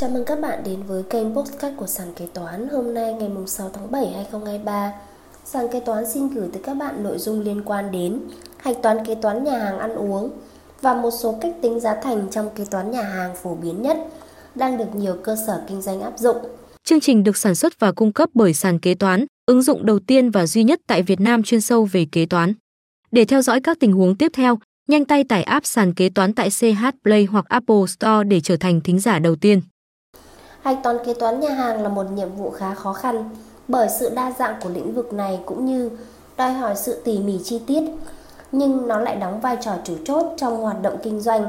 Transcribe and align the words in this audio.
Chào 0.00 0.10
mừng 0.10 0.24
các 0.24 0.40
bạn 0.40 0.62
đến 0.64 0.82
với 0.82 1.02
kênh 1.02 1.34
Postcard 1.34 1.76
của 1.76 1.86
sàn 1.86 2.08
kế 2.16 2.26
toán 2.34 2.68
Hôm 2.68 2.94
nay 2.94 3.14
ngày 3.14 3.30
6 3.46 3.70
tháng 3.74 3.90
7 3.90 4.06
2023 4.06 4.92
Sàn 5.44 5.66
kế 5.72 5.80
toán 5.80 6.04
xin 6.12 6.28
gửi 6.28 6.48
tới 6.52 6.62
các 6.64 6.74
bạn 6.74 7.02
nội 7.02 7.18
dung 7.18 7.40
liên 7.40 7.62
quan 7.64 7.90
đến 7.92 8.20
Hạch 8.56 8.76
toán 8.82 9.04
kế 9.06 9.14
toán 9.14 9.44
nhà 9.44 9.58
hàng 9.58 9.78
ăn 9.78 9.94
uống 9.94 10.30
Và 10.80 10.94
một 10.94 11.10
số 11.10 11.38
cách 11.40 11.54
tính 11.62 11.80
giá 11.80 11.94
thành 12.02 12.28
trong 12.30 12.50
kế 12.54 12.64
toán 12.70 12.90
nhà 12.90 13.02
hàng 13.02 13.34
phổ 13.42 13.54
biến 13.54 13.82
nhất 13.82 13.96
Đang 14.54 14.78
được 14.78 14.94
nhiều 14.94 15.16
cơ 15.22 15.36
sở 15.46 15.62
kinh 15.68 15.82
doanh 15.82 16.00
áp 16.00 16.18
dụng 16.18 16.36
Chương 16.84 17.00
trình 17.00 17.24
được 17.24 17.36
sản 17.36 17.54
xuất 17.54 17.80
và 17.80 17.92
cung 17.92 18.12
cấp 18.12 18.30
bởi 18.34 18.54
sàn 18.54 18.78
kế 18.78 18.94
toán, 18.94 19.24
ứng 19.46 19.62
dụng 19.62 19.86
đầu 19.86 19.98
tiên 19.98 20.30
và 20.30 20.46
duy 20.46 20.64
nhất 20.64 20.80
tại 20.86 21.02
Việt 21.02 21.20
Nam 21.20 21.42
chuyên 21.42 21.60
sâu 21.60 21.88
về 21.92 22.06
kế 22.12 22.26
toán. 22.26 22.54
Để 23.10 23.24
theo 23.24 23.42
dõi 23.42 23.60
các 23.60 23.76
tình 23.80 23.92
huống 23.92 24.16
tiếp 24.16 24.32
theo, 24.34 24.58
nhanh 24.88 25.04
tay 25.04 25.24
tải 25.24 25.42
app 25.42 25.66
sàn 25.66 25.94
kế 25.94 26.08
toán 26.08 26.32
tại 26.32 26.48
CH 26.50 26.84
Play 27.02 27.24
hoặc 27.24 27.44
Apple 27.48 27.86
Store 27.88 28.24
để 28.28 28.40
trở 28.40 28.56
thành 28.56 28.80
thính 28.80 28.98
giả 28.98 29.18
đầu 29.18 29.36
tiên. 29.36 29.60
Hạch 30.62 30.78
toán 30.82 31.04
kế 31.04 31.14
toán 31.14 31.40
nhà 31.40 31.50
hàng 31.50 31.82
là 31.82 31.88
một 31.88 32.06
nhiệm 32.12 32.34
vụ 32.36 32.50
khá 32.50 32.74
khó 32.74 32.92
khăn 32.92 33.30
bởi 33.68 33.88
sự 33.88 34.10
đa 34.14 34.32
dạng 34.38 34.54
của 34.62 34.68
lĩnh 34.68 34.94
vực 34.94 35.12
này 35.12 35.40
cũng 35.46 35.66
như 35.66 35.90
đòi 36.36 36.52
hỏi 36.52 36.76
sự 36.76 37.02
tỉ 37.04 37.18
mỉ 37.18 37.40
chi 37.44 37.60
tiết, 37.66 37.82
nhưng 38.52 38.88
nó 38.88 39.00
lại 39.00 39.16
đóng 39.16 39.40
vai 39.40 39.56
trò 39.60 39.72
chủ 39.84 39.94
chốt 40.04 40.26
trong 40.36 40.62
hoạt 40.62 40.82
động 40.82 40.96
kinh 41.02 41.20
doanh. 41.20 41.46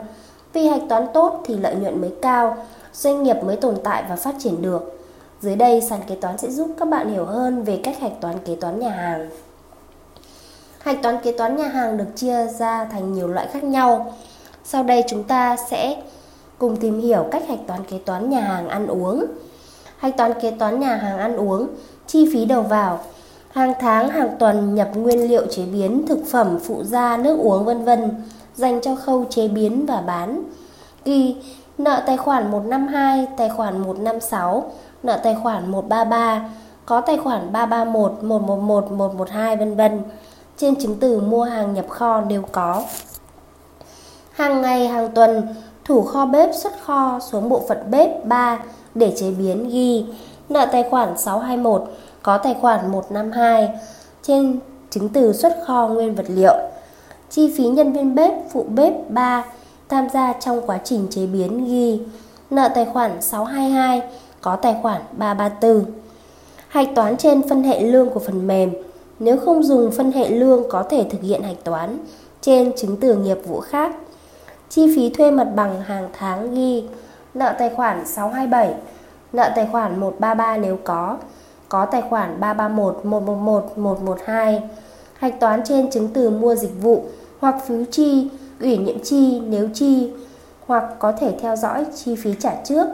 Vì 0.54 0.68
hạch 0.68 0.82
toán 0.90 1.08
tốt 1.14 1.42
thì 1.46 1.58
lợi 1.58 1.76
nhuận 1.76 2.02
mới 2.02 2.14
cao, 2.22 2.58
doanh 2.94 3.24
nghiệp 3.24 3.44
mới 3.44 3.56
tồn 3.56 3.78
tại 3.84 4.04
và 4.10 4.16
phát 4.16 4.36
triển 4.40 4.62
được. 4.62 5.00
Dưới 5.42 5.56
đây, 5.56 5.82
sàn 5.82 6.00
kế 6.08 6.16
toán 6.16 6.38
sẽ 6.38 6.52
giúp 6.52 6.70
các 6.80 6.88
bạn 6.88 7.14
hiểu 7.14 7.26
hơn 7.26 7.64
về 7.64 7.80
cách 7.84 8.00
hạch 8.00 8.22
toán 8.22 8.40
kế 8.40 8.56
toán 8.56 8.80
nhà 8.80 8.90
hàng. 8.90 9.30
Hạch 10.80 11.02
toán 11.04 11.18
kế 11.24 11.32
toán 11.32 11.56
nhà 11.56 11.68
hàng 11.68 11.98
được 11.98 12.08
chia 12.16 12.48
ra 12.48 12.86
thành 12.86 13.14
nhiều 13.14 13.28
loại 13.28 13.48
khác 13.48 13.64
nhau. 13.64 14.14
Sau 14.64 14.84
đây 14.84 15.04
chúng 15.08 15.24
ta 15.24 15.58
sẽ 15.70 16.02
cùng 16.62 16.78
tìm 16.78 17.02
hiểu 17.02 17.26
cách 17.32 17.44
hạch 17.48 17.60
toán 17.68 17.84
kế 17.84 17.98
toán 17.98 18.30
nhà 18.30 18.42
hàng 18.42 18.70
ăn 18.70 18.88
uống. 18.88 19.26
Hạch 19.98 20.18
toán 20.18 20.34
kế 20.42 20.52
toán 20.52 20.80
nhà 20.80 20.96
hàng 20.96 21.18
ăn 21.18 21.38
uống, 21.38 21.68
chi 22.08 22.30
phí 22.34 22.46
đầu 22.46 22.62
vào, 22.62 23.00
hàng 23.52 23.74
tháng, 23.80 24.10
hàng 24.10 24.30
tuần 24.40 24.76
nhập 24.76 24.90
nguyên 24.96 25.28
liệu 25.28 25.46
chế 25.46 25.66
biến, 25.66 26.06
thực 26.08 26.20
phẩm, 26.32 26.60
phụ 26.64 26.84
gia, 26.84 27.18
nước 27.18 27.40
uống 27.40 27.66
vân 27.66 27.86
vân 27.86 28.12
dành 28.56 28.82
cho 28.82 28.96
khâu 28.96 29.26
chế 29.30 29.48
biến 29.48 29.86
và 29.86 30.02
bán. 30.02 30.44
Ghi 31.06 31.36
nợ 31.78 32.04
tài 32.06 32.18
khoản 32.18 32.52
152, 32.52 33.28
tài 33.38 33.50
khoản 33.50 33.82
156, 33.82 34.72
nợ 35.04 35.20
tài 35.24 35.36
khoản 35.44 35.72
133, 35.72 36.50
có 36.86 37.02
tài 37.02 37.18
khoản 37.18 37.52
331, 37.52 38.24
111, 38.24 38.92
112 38.92 39.56
vân 39.56 39.76
vân 39.76 40.02
trên 40.58 40.76
chứng 40.76 40.96
từ 41.00 41.20
mua 41.20 41.44
hàng 41.44 41.74
nhập 41.74 41.90
kho 41.90 42.22
nếu 42.22 42.42
có. 42.52 42.84
Hàng 44.32 44.62
ngày, 44.62 44.88
hàng 44.88 45.12
tuần, 45.12 45.48
thủ 45.92 46.02
kho 46.02 46.26
bếp 46.26 46.50
xuất 46.56 46.74
kho 46.86 47.20
xuống 47.20 47.50
bộ 47.50 47.62
phận 47.68 47.78
bếp 47.92 48.26
3 48.26 48.60
để 48.96 49.14
chế 49.18 49.32
biến 49.32 49.70
ghi 49.70 50.06
nợ 50.50 50.66
tài 50.72 50.84
khoản 50.90 51.18
621 51.18 51.84
có 52.24 52.38
tài 52.38 52.56
khoản 52.62 52.92
152 52.92 53.70
trên 54.24 54.60
chứng 54.90 55.10
từ 55.10 55.34
xuất 55.34 55.58
kho 55.66 55.88
nguyên 55.88 56.16
vật 56.16 56.26
liệu. 56.28 56.54
Chi 57.30 57.54
phí 57.58 57.68
nhân 57.68 57.94
viên 57.94 58.16
bếp, 58.16 58.34
phụ 58.52 58.66
bếp 58.70 58.94
3 59.10 59.46
tham 59.90 60.08
gia 60.14 60.34
trong 60.34 60.62
quá 60.66 60.80
trình 60.84 61.08
chế 61.10 61.26
biến 61.26 61.66
ghi 61.66 62.00
nợ 62.50 62.70
tài 62.76 62.86
khoản 62.86 63.22
622 63.22 64.02
có 64.42 64.56
tài 64.56 64.76
khoản 64.82 65.02
334. 65.12 65.86
Hạch 66.68 66.88
toán 66.96 67.18
trên 67.18 67.50
phân 67.50 67.64
hệ 67.64 67.82
lương 67.82 68.10
của 68.10 68.20
phần 68.20 68.48
mềm. 68.48 68.72
Nếu 69.20 69.38
không 69.38 69.64
dùng 69.64 69.92
phân 69.92 70.12
hệ 70.12 70.30
lương 70.30 70.70
có 70.70 70.84
thể 70.84 71.06
thực 71.10 71.22
hiện 71.22 71.44
hạch 71.44 71.64
toán 71.64 71.98
trên 72.42 72.72
chứng 72.78 72.98
từ 72.98 73.16
nghiệp 73.16 73.38
vụ 73.48 73.60
khác. 73.60 73.96
Chi 74.74 74.96
phí 74.96 75.10
thuê 75.10 75.32
mặt 75.32 75.48
bằng 75.56 75.82
hàng 75.82 76.10
tháng 76.14 76.56
ghi. 76.56 76.84
Nợ 77.34 77.56
tài 77.60 77.70
khoản 77.70 78.06
627, 78.06 78.74
nợ 79.34 79.50
tài 79.56 79.68
khoản 79.72 80.00
133 80.00 80.58
nếu 80.58 80.78
có, 80.84 81.18
có 81.70 81.86
tài 81.86 82.02
khoản 82.02 82.40
331, 82.40 83.06
111, 83.06 83.78
112. 83.78 84.64
Hạch 85.14 85.40
toán 85.40 85.62
trên 85.66 85.92
chứng 85.92 86.08
từ 86.14 86.30
mua 86.30 86.56
dịch 86.56 86.82
vụ 86.82 87.04
hoặc 87.40 87.56
phiếu 87.68 87.84
chi, 87.92 88.30
ủy 88.60 88.78
nhiệm 88.78 89.04
chi 89.04 89.40
nếu 89.40 89.70
chi 89.74 90.12
hoặc 90.68 90.84
có 91.00 91.12
thể 91.12 91.36
theo 91.42 91.56
dõi 91.56 91.86
chi 91.96 92.16
phí 92.16 92.34
trả 92.40 92.56
trước. 92.64 92.88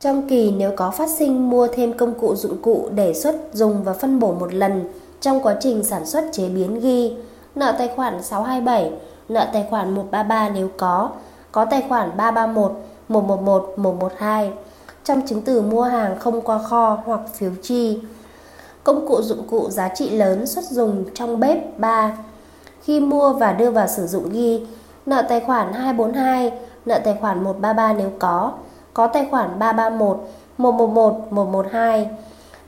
Trong 0.00 0.28
kỳ 0.28 0.50
nếu 0.50 0.72
có 0.76 0.90
phát 0.90 1.08
sinh 1.10 1.50
mua 1.50 1.66
thêm 1.66 1.92
công 1.92 2.14
cụ 2.14 2.34
dụng 2.34 2.62
cụ 2.62 2.88
để 2.94 3.14
xuất 3.14 3.36
dùng 3.52 3.84
và 3.84 3.92
phân 3.92 4.20
bổ 4.20 4.32
một 4.32 4.54
lần 4.54 4.84
trong 5.20 5.42
quá 5.42 5.56
trình 5.60 5.84
sản 5.84 6.06
xuất 6.06 6.24
chế 6.32 6.48
biến 6.48 6.80
ghi. 6.80 7.16
Nợ 7.54 7.74
tài 7.78 7.88
khoản 7.88 8.22
627, 8.22 8.92
nợ 9.28 9.46
tài 9.52 9.66
khoản 9.70 9.94
133 9.94 10.48
nếu 10.48 10.68
có, 10.76 11.10
có 11.52 11.64
tài 11.64 11.82
khoản 11.88 12.16
331, 12.16 12.72
111, 13.08 13.74
112 13.76 14.52
trong 15.04 15.26
chứng 15.26 15.42
từ 15.42 15.62
mua 15.62 15.82
hàng 15.82 16.18
không 16.18 16.40
qua 16.40 16.58
kho 16.58 16.98
hoặc 17.04 17.20
phiếu 17.34 17.50
chi. 17.62 18.00
Công 18.84 19.08
cụ 19.08 19.22
dụng 19.22 19.48
cụ 19.50 19.70
giá 19.70 19.88
trị 19.88 20.10
lớn 20.10 20.46
xuất 20.46 20.64
dùng 20.64 21.04
trong 21.14 21.40
bếp 21.40 21.78
3. 21.78 22.16
Khi 22.82 23.00
mua 23.00 23.32
và 23.32 23.52
đưa 23.52 23.70
vào 23.70 23.88
sử 23.88 24.06
dụng 24.06 24.30
ghi 24.30 24.66
nợ 25.06 25.22
tài 25.28 25.40
khoản 25.40 25.72
242, 25.72 26.52
nợ 26.86 26.98
tài 27.04 27.16
khoản 27.20 27.44
133 27.44 27.92
nếu 27.92 28.10
có, 28.18 28.52
có 28.94 29.06
tài 29.06 29.26
khoản 29.30 29.58
331, 29.58 30.28
111, 30.58 31.32
112 31.32 32.10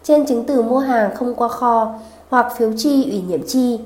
trên 0.03 0.27
chứng 0.27 0.45
từ 0.45 0.63
mua 0.63 0.79
hàng 0.79 1.15
không 1.15 1.35
qua 1.35 1.49
kho 1.49 1.95
hoặc 2.31 2.53
phiếu 2.57 2.73
chi 2.77 3.11
ủy 3.11 3.23
nhiệm 3.29 3.47
chi. 3.47 3.81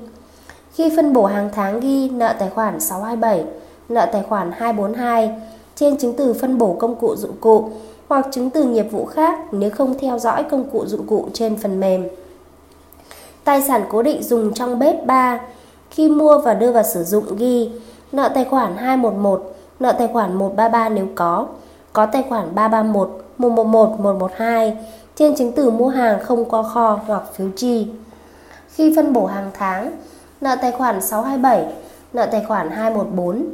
Khi 0.73 0.93
phân 0.95 1.13
bổ 1.13 1.25
hàng 1.25 1.49
tháng 1.53 1.79
ghi 1.79 2.09
nợ 2.09 2.33
tài 2.39 2.49
khoản 2.49 2.79
627, 2.79 3.43
nợ 3.89 4.05
tài 4.11 4.23
khoản 4.29 4.51
242 4.51 5.41
trên 5.75 5.97
chứng 5.97 6.13
từ 6.17 6.33
phân 6.33 6.57
bổ 6.57 6.73
công 6.79 6.95
cụ 6.95 7.15
dụng 7.15 7.35
cụ 7.39 7.69
hoặc 8.09 8.27
chứng 8.31 8.49
từ 8.49 8.63
nghiệp 8.63 8.91
vụ 8.91 9.05
khác 9.05 9.39
nếu 9.51 9.69
không 9.69 9.97
theo 9.99 10.19
dõi 10.19 10.43
công 10.43 10.69
cụ 10.69 10.85
dụng 10.85 11.07
cụ 11.07 11.27
trên 11.33 11.57
phần 11.57 11.79
mềm. 11.79 12.07
Tài 13.43 13.61
sản 13.61 13.85
cố 13.89 14.01
định 14.01 14.23
dùng 14.23 14.53
trong 14.53 14.79
bếp 14.79 15.05
3 15.05 15.39
khi 15.89 16.09
mua 16.09 16.39
và 16.39 16.53
đưa 16.53 16.71
vào 16.71 16.83
sử 16.83 17.03
dụng 17.03 17.35
ghi 17.35 17.69
nợ 18.11 18.29
tài 18.35 18.45
khoản 18.45 18.77
211, 18.77 19.55
nợ 19.79 19.91
tài 19.91 20.07
khoản 20.07 20.35
133 20.35 20.89
nếu 20.89 21.07
có, 21.15 21.47
có 21.93 22.05
tài 22.05 22.23
khoản 22.29 22.55
331, 22.55 23.09
111, 23.37 23.99
112 23.99 24.77
trên 25.15 25.35
chứng 25.35 25.51
từ 25.51 25.69
mua 25.69 25.87
hàng 25.87 26.19
không 26.23 26.45
qua 26.45 26.63
kho 26.63 26.99
hoặc 27.07 27.23
phiếu 27.33 27.47
chi. 27.55 27.87
Khi 28.73 28.93
phân 28.95 29.13
bổ 29.13 29.25
hàng 29.25 29.51
tháng, 29.53 29.91
nợ 30.41 30.55
tài 30.61 30.71
khoản 30.71 31.01
627, 31.01 31.73
nợ 32.13 32.25
tài 32.25 32.43
khoản 32.47 32.69
214 32.69 33.45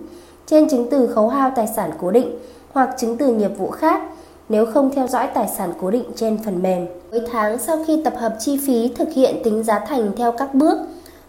trên 0.45 0.69
chứng 0.69 0.87
từ 0.91 1.07
khấu 1.07 1.29
hao 1.29 1.51
tài 1.55 1.67
sản 1.67 1.91
cố 2.01 2.11
định 2.11 2.39
hoặc 2.73 2.89
chứng 2.97 3.17
từ 3.17 3.33
nghiệp 3.33 3.51
vụ 3.57 3.69
khác 3.69 4.01
nếu 4.49 4.65
không 4.65 4.91
theo 4.95 5.07
dõi 5.07 5.27
tài 5.33 5.47
sản 5.47 5.73
cố 5.81 5.91
định 5.91 6.05
trên 6.15 6.37
phần 6.45 6.61
mềm. 6.63 6.87
Cuối 7.11 7.21
tháng 7.31 7.57
sau 7.57 7.83
khi 7.87 8.01
tập 8.03 8.13
hợp 8.17 8.35
chi 8.39 8.59
phí 8.67 8.87
thực 8.95 9.13
hiện 9.13 9.35
tính 9.43 9.63
giá 9.63 9.79
thành 9.79 10.11
theo 10.17 10.31
các 10.31 10.53
bước. 10.53 10.77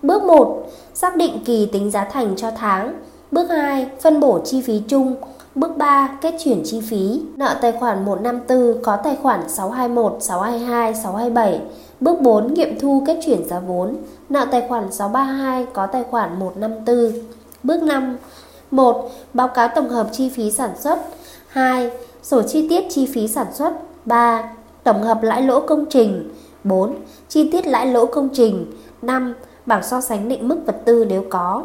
Bước 0.03 0.23
1. 0.23 0.67
Xác 0.95 1.17
định 1.17 1.45
kỳ 1.45 1.67
tính 1.73 1.91
giá 1.91 2.05
thành 2.05 2.37
cho 2.37 2.51
tháng. 2.51 2.95
Bước 3.31 3.47
2. 3.51 3.91
Phân 4.01 4.21
bổ 4.21 4.41
chi 4.45 4.63
phí 4.63 4.83
chung. 4.89 5.17
Bước 5.55 5.77
3. 5.77 6.09
Kết 6.21 6.35
chuyển 6.45 6.63
chi 6.65 6.81
phí. 6.81 7.23
Nợ 7.37 7.57
tài 7.63 7.73
khoản 7.73 8.05
154 8.05 8.83
có 8.83 8.97
tài 8.97 9.17
khoản 9.17 9.49
621, 9.49 10.17
622, 10.21 10.95
627. 10.95 11.61
Bước 12.01 12.21
4. 12.21 12.55
Nghiệm 12.55 12.79
thu 12.81 13.03
kết 13.07 13.19
chuyển 13.27 13.49
giá 13.49 13.59
vốn. 13.59 13.97
Nợ 14.29 14.47
tài 14.51 14.63
khoản 14.69 14.93
632 14.93 15.67
có 15.73 15.87
tài 15.87 16.05
khoản 16.11 16.39
154. 16.39 17.13
Bước 17.63 17.83
5. 17.83 18.17
1. 18.71 19.11
Báo 19.35 19.49
cáo 19.49 19.69
tổng 19.69 19.89
hợp 19.89 20.09
chi 20.13 20.29
phí 20.29 20.51
sản 20.51 20.71
xuất. 20.81 20.99
2. 21.49 21.91
Sổ 22.23 22.43
chi 22.43 22.69
tiết 22.69 22.85
chi 22.91 23.09
phí 23.15 23.29
sản 23.29 23.47
xuất. 23.55 23.73
3. 24.05 24.51
Tổng 24.85 25.03
hợp 25.03 25.23
lãi 25.23 25.43
lỗ 25.43 25.61
công 25.61 25.85
trình. 25.91 26.31
4. 26.65 26.97
Chi 27.29 27.51
tiết 27.53 27.67
lãi 27.67 27.87
lỗ 27.87 28.07
công 28.07 28.29
trình. 28.33 28.73
5. 29.03 29.35
Bảng 29.67 29.83
so 29.83 30.01
sánh 30.01 30.29
định 30.29 30.49
mức 30.49 30.59
vật 30.67 30.77
tư 30.85 31.07
nếu 31.09 31.25
có. 31.31 31.65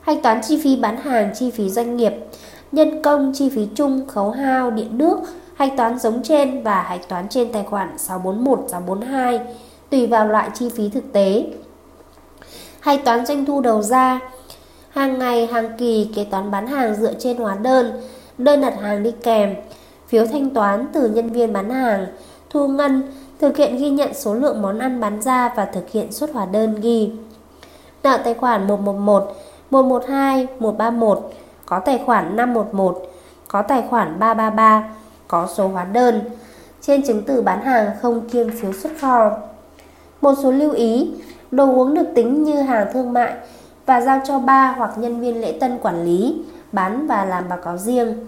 Hạch 0.00 0.22
toán 0.22 0.40
chi 0.42 0.60
phí 0.64 0.76
bán 0.76 0.96
hàng, 0.96 1.30
chi 1.34 1.50
phí 1.50 1.70
doanh 1.70 1.96
nghiệp, 1.96 2.12
nhân 2.72 3.02
công, 3.02 3.32
chi 3.34 3.48
phí 3.48 3.68
chung, 3.74 4.06
khấu 4.08 4.30
hao, 4.30 4.70
điện 4.70 4.98
nước, 4.98 5.18
hạch 5.54 5.72
toán 5.76 5.98
giống 5.98 6.22
trên 6.22 6.62
và 6.62 6.82
hạch 6.82 7.08
toán 7.08 7.28
trên 7.28 7.52
tài 7.52 7.64
khoản 7.64 7.98
641, 7.98 8.58
642 8.68 9.40
tùy 9.90 10.06
vào 10.06 10.28
loại 10.28 10.50
chi 10.54 10.68
phí 10.68 10.88
thực 10.88 11.12
tế. 11.12 11.46
Hạch 12.80 13.04
toán 13.04 13.26
doanh 13.26 13.44
thu 13.44 13.60
đầu 13.60 13.82
ra 13.82 14.20
hàng 14.90 15.18
ngày, 15.18 15.46
hàng 15.46 15.76
kỳ 15.78 16.10
kế 16.14 16.24
toán 16.24 16.50
bán 16.50 16.66
hàng 16.66 16.94
dựa 16.94 17.12
trên 17.14 17.36
hóa 17.36 17.56
đơn, 17.62 18.00
đơn 18.38 18.60
đặt 18.60 18.80
hàng 18.80 19.02
đi 19.02 19.12
kèm, 19.22 19.54
phiếu 20.06 20.26
thanh 20.26 20.50
toán 20.50 20.86
từ 20.92 21.08
nhân 21.08 21.30
viên 21.30 21.52
bán 21.52 21.70
hàng, 21.70 22.06
thu 22.50 22.68
ngân, 22.68 23.02
thực 23.38 23.56
hiện 23.56 23.76
ghi 23.76 23.90
nhận 23.90 24.14
số 24.14 24.34
lượng 24.34 24.62
món 24.62 24.78
ăn 24.78 25.00
bán 25.00 25.22
ra 25.22 25.52
và 25.56 25.64
thực 25.64 25.90
hiện 25.90 26.12
xuất 26.12 26.32
hóa 26.32 26.46
đơn 26.46 26.80
ghi. 26.80 27.10
Nợ 28.02 28.18
tài 28.24 28.34
khoản 28.34 28.66
111, 28.66 29.36
112, 29.70 30.46
131, 30.58 31.30
có 31.68 31.78
tài 31.78 32.02
khoản 32.06 32.36
511, 32.36 33.02
có 33.48 33.62
tài 33.62 33.82
khoản 33.90 34.18
333, 34.18 34.88
có 35.28 35.48
số 35.54 35.68
hóa 35.68 35.84
đơn. 35.84 36.20
Trên 36.80 37.06
chứng 37.06 37.22
từ 37.22 37.42
bán 37.42 37.64
hàng 37.64 37.90
không 38.02 38.28
kiêm 38.28 38.50
phiếu 38.50 38.72
xuất 38.72 38.92
kho. 39.00 39.30
Một 40.20 40.34
số 40.42 40.50
lưu 40.50 40.72
ý, 40.72 41.10
đồ 41.50 41.64
uống 41.64 41.94
được 41.94 42.06
tính 42.14 42.44
như 42.44 42.60
hàng 42.60 42.86
thương 42.92 43.12
mại 43.12 43.32
và 43.86 44.00
giao 44.00 44.20
cho 44.26 44.38
ba 44.38 44.74
hoặc 44.76 44.90
nhân 44.96 45.20
viên 45.20 45.40
lễ 45.40 45.58
tân 45.60 45.78
quản 45.78 46.04
lý, 46.04 46.42
bán 46.72 47.06
và 47.06 47.24
làm 47.24 47.48
báo 47.48 47.58
cáo 47.58 47.76
riêng. 47.76 48.26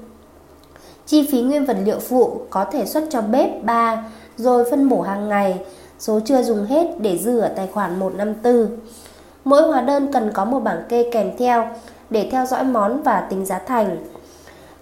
Chi 1.07 1.29
phí 1.33 1.43
nguyên 1.43 1.67
vật 1.67 1.77
liệu 1.85 1.99
phụ 1.99 2.41
có 2.51 2.65
thể 2.65 2.87
xuất 2.87 3.05
cho 3.11 3.23
bếp 3.23 3.65
3 3.65 4.05
rồi 4.37 4.65
phân 4.71 4.89
bổ 4.89 5.03
hàng 5.03 5.29
ngày, 5.29 5.65
số 5.99 6.21
chưa 6.25 6.43
dùng 6.43 6.65
hết 6.65 6.87
để 6.99 7.19
dư 7.19 7.39
ở 7.39 7.49
tài 7.57 7.67
khoản 7.67 7.99
154. 7.99 8.67
Mỗi 9.45 9.63
hóa 9.63 9.81
đơn 9.81 10.13
cần 10.13 10.31
có 10.33 10.45
một 10.45 10.61
bảng 10.61 10.83
kê 10.89 11.11
kèm 11.13 11.31
theo 11.39 11.69
để 12.11 12.29
theo 12.33 12.47
dõi 12.47 12.65
món 12.65 13.03
và 13.03 13.21
tính 13.21 13.45
giá 13.45 13.59
thành. 13.59 13.97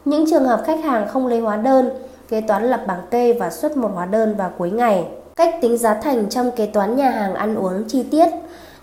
Những 0.05 0.31
trường 0.31 0.45
hợp 0.45 0.63
khách 0.67 0.85
hàng 0.85 1.09
không 1.09 1.27
lấy 1.27 1.41
hóa 1.41 1.57
đơn, 1.57 1.91
kế 2.29 2.41
toán 2.41 2.71
lập 2.71 2.81
bảng 2.87 3.07
kê 3.11 3.33
và 3.33 3.51
xuất 3.51 3.77
một 3.77 3.91
hóa 3.95 4.07
đơn 4.07 4.37
vào 4.37 4.51
cuối 4.59 4.71
ngày. 4.71 5.05
Cách 5.37 5.55
tính 5.61 5.79
giá 5.79 5.95
thành 5.95 6.29
trong 6.29 6.51
kế 6.51 6.67
toán 6.67 6.97
nhà 6.97 7.11
hàng 7.11 7.35
ăn 7.35 7.55
uống 7.55 7.85
chi 7.89 8.03
tiết. 8.03 8.27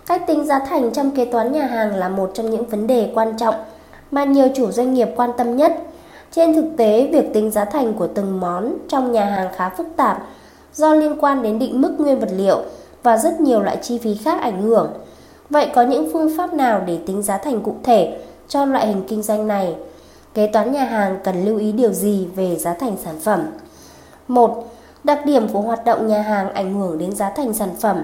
Cách 0.06 0.22
tính 0.26 0.46
giá 0.46 0.58
thành 0.58 0.90
trong 0.92 1.10
kế 1.10 1.24
toán 1.24 1.52
nhà 1.52 1.66
hàng 1.66 1.94
là 1.94 2.08
một 2.08 2.30
trong 2.34 2.50
những 2.50 2.66
vấn 2.66 2.86
đề 2.86 3.12
quan 3.14 3.36
trọng 3.38 3.54
mà 4.10 4.24
nhiều 4.24 4.48
chủ 4.54 4.70
doanh 4.70 4.94
nghiệp 4.94 5.08
quan 5.16 5.30
tâm 5.36 5.56
nhất. 5.56 5.72
Trên 6.30 6.54
thực 6.54 6.64
tế, 6.76 7.08
việc 7.12 7.34
tính 7.34 7.50
giá 7.50 7.64
thành 7.64 7.92
của 7.94 8.06
từng 8.06 8.40
món 8.40 8.74
trong 8.88 9.12
nhà 9.12 9.24
hàng 9.24 9.48
khá 9.56 9.68
phức 9.68 9.86
tạp 9.96 10.22
do 10.74 10.94
liên 10.94 11.16
quan 11.20 11.42
đến 11.42 11.58
định 11.58 11.80
mức 11.80 11.94
nguyên 11.98 12.20
vật 12.20 12.30
liệu 12.36 12.58
và 13.02 13.16
rất 13.16 13.40
nhiều 13.40 13.62
loại 13.62 13.76
chi 13.82 13.98
phí 13.98 14.14
khác 14.14 14.40
ảnh 14.40 14.62
hưởng. 14.62 14.92
Vậy 15.50 15.70
có 15.74 15.82
những 15.82 16.10
phương 16.12 16.36
pháp 16.36 16.54
nào 16.54 16.82
để 16.86 16.98
tính 17.06 17.22
giá 17.22 17.38
thành 17.38 17.60
cụ 17.60 17.74
thể 17.82 18.18
cho 18.48 18.64
loại 18.64 18.86
hình 18.86 19.02
kinh 19.08 19.22
doanh 19.22 19.48
này? 19.48 19.76
Kế 20.34 20.46
toán 20.46 20.72
nhà 20.72 20.84
hàng 20.84 21.18
cần 21.24 21.44
lưu 21.44 21.58
ý 21.58 21.72
điều 21.72 21.92
gì 21.92 22.28
về 22.36 22.56
giá 22.56 22.74
thành 22.74 22.96
sản 23.04 23.20
phẩm? 23.20 23.46
1. 24.28 24.64
Đặc 25.04 25.26
điểm 25.26 25.48
của 25.48 25.60
hoạt 25.60 25.84
động 25.84 26.06
nhà 26.06 26.22
hàng 26.22 26.52
ảnh 26.52 26.74
hưởng 26.74 26.98
đến 26.98 27.12
giá 27.12 27.30
thành 27.30 27.52
sản 27.52 27.70
phẩm. 27.80 28.02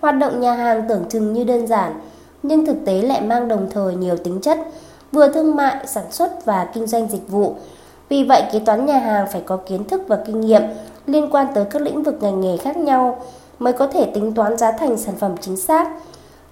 Hoạt 0.00 0.18
động 0.18 0.40
nhà 0.40 0.52
hàng 0.52 0.82
tưởng 0.88 1.04
chừng 1.08 1.32
như 1.32 1.44
đơn 1.44 1.66
giản, 1.66 2.00
nhưng 2.42 2.66
thực 2.66 2.76
tế 2.84 3.02
lại 3.02 3.20
mang 3.20 3.48
đồng 3.48 3.70
thời 3.70 3.94
nhiều 3.94 4.16
tính 4.16 4.40
chất, 4.40 4.58
vừa 5.12 5.32
thương 5.32 5.56
mại, 5.56 5.86
sản 5.86 6.04
xuất 6.12 6.44
và 6.44 6.68
kinh 6.74 6.86
doanh 6.86 7.08
dịch 7.08 7.28
vụ. 7.28 7.54
Vì 8.08 8.24
vậy, 8.24 8.42
kế 8.52 8.58
toán 8.58 8.86
nhà 8.86 8.98
hàng 8.98 9.26
phải 9.32 9.42
có 9.46 9.56
kiến 9.56 9.84
thức 9.84 10.02
và 10.08 10.18
kinh 10.26 10.40
nghiệm 10.40 10.62
liên 11.06 11.30
quan 11.30 11.46
tới 11.54 11.64
các 11.64 11.82
lĩnh 11.82 12.02
vực 12.02 12.22
ngành 12.22 12.40
nghề 12.40 12.56
khác 12.56 12.76
nhau 12.76 13.22
mới 13.58 13.72
có 13.72 13.86
thể 13.86 14.04
tính 14.14 14.34
toán 14.34 14.56
giá 14.56 14.72
thành 14.72 14.96
sản 14.96 15.14
phẩm 15.16 15.34
chính 15.40 15.56
xác. 15.56 15.88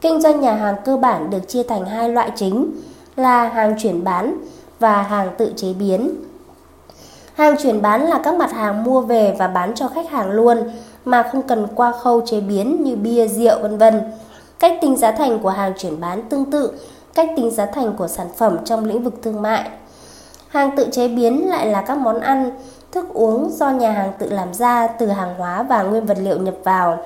Kinh 0.01 0.21
doanh 0.21 0.41
nhà 0.41 0.55
hàng 0.55 0.77
cơ 0.85 0.97
bản 0.97 1.31
được 1.31 1.49
chia 1.49 1.63
thành 1.63 1.85
hai 1.85 2.09
loại 2.09 2.31
chính 2.37 2.71
là 3.17 3.49
hàng 3.49 3.75
chuyển 3.79 4.05
bán 4.05 4.37
và 4.79 5.03
hàng 5.03 5.31
tự 5.39 5.53
chế 5.57 5.73
biến. 5.73 6.11
Hàng 7.35 7.57
chuyển 7.63 7.83
bán 7.83 8.03
là 8.03 8.21
các 8.25 8.35
mặt 8.35 8.53
hàng 8.53 8.85
mua 8.85 9.01
về 9.01 9.37
và 9.39 9.49
bán 9.49 9.75
cho 9.75 9.89
khách 9.89 10.11
hàng 10.11 10.31
luôn 10.31 10.71
mà 11.05 11.23
không 11.33 11.43
cần 11.43 11.67
qua 11.75 11.93
khâu 11.93 12.21
chế 12.27 12.41
biến 12.41 12.83
như 12.83 12.97
bia, 12.97 13.29
rượu 13.29 13.59
vân 13.63 13.79
vân. 13.79 14.01
Cách 14.59 14.79
tính 14.81 14.97
giá 14.97 15.13
thành 15.13 15.39
của 15.39 15.49
hàng 15.49 15.73
chuyển 15.79 16.01
bán 16.01 16.23
tương 16.29 16.51
tự 16.51 16.73
cách 17.17 17.31
tính 17.37 17.51
giá 17.51 17.67
thành 17.67 17.93
của 17.99 18.09
sản 18.09 18.27
phẩm 18.37 18.59
trong 18.65 18.85
lĩnh 18.85 19.03
vực 19.03 19.15
thương 19.23 19.43
mại. 19.43 19.71
Hàng 20.49 20.77
tự 20.77 20.87
chế 20.93 21.09
biến 21.09 21.49
lại 21.49 21.67
là 21.67 21.83
các 21.83 21.99
món 21.99 22.21
ăn, 22.21 22.51
thức 22.93 23.07
uống 23.15 23.51
do 23.51 23.71
nhà 23.71 23.93
hàng 23.93 24.13
tự 24.19 24.31
làm 24.31 24.55
ra 24.55 24.87
từ 24.87 25.07
hàng 25.07 25.35
hóa 25.39 25.63
và 25.63 25.83
nguyên 25.83 26.07
vật 26.07 26.19
liệu 26.21 26.39
nhập 26.39 26.55
vào. 26.65 26.99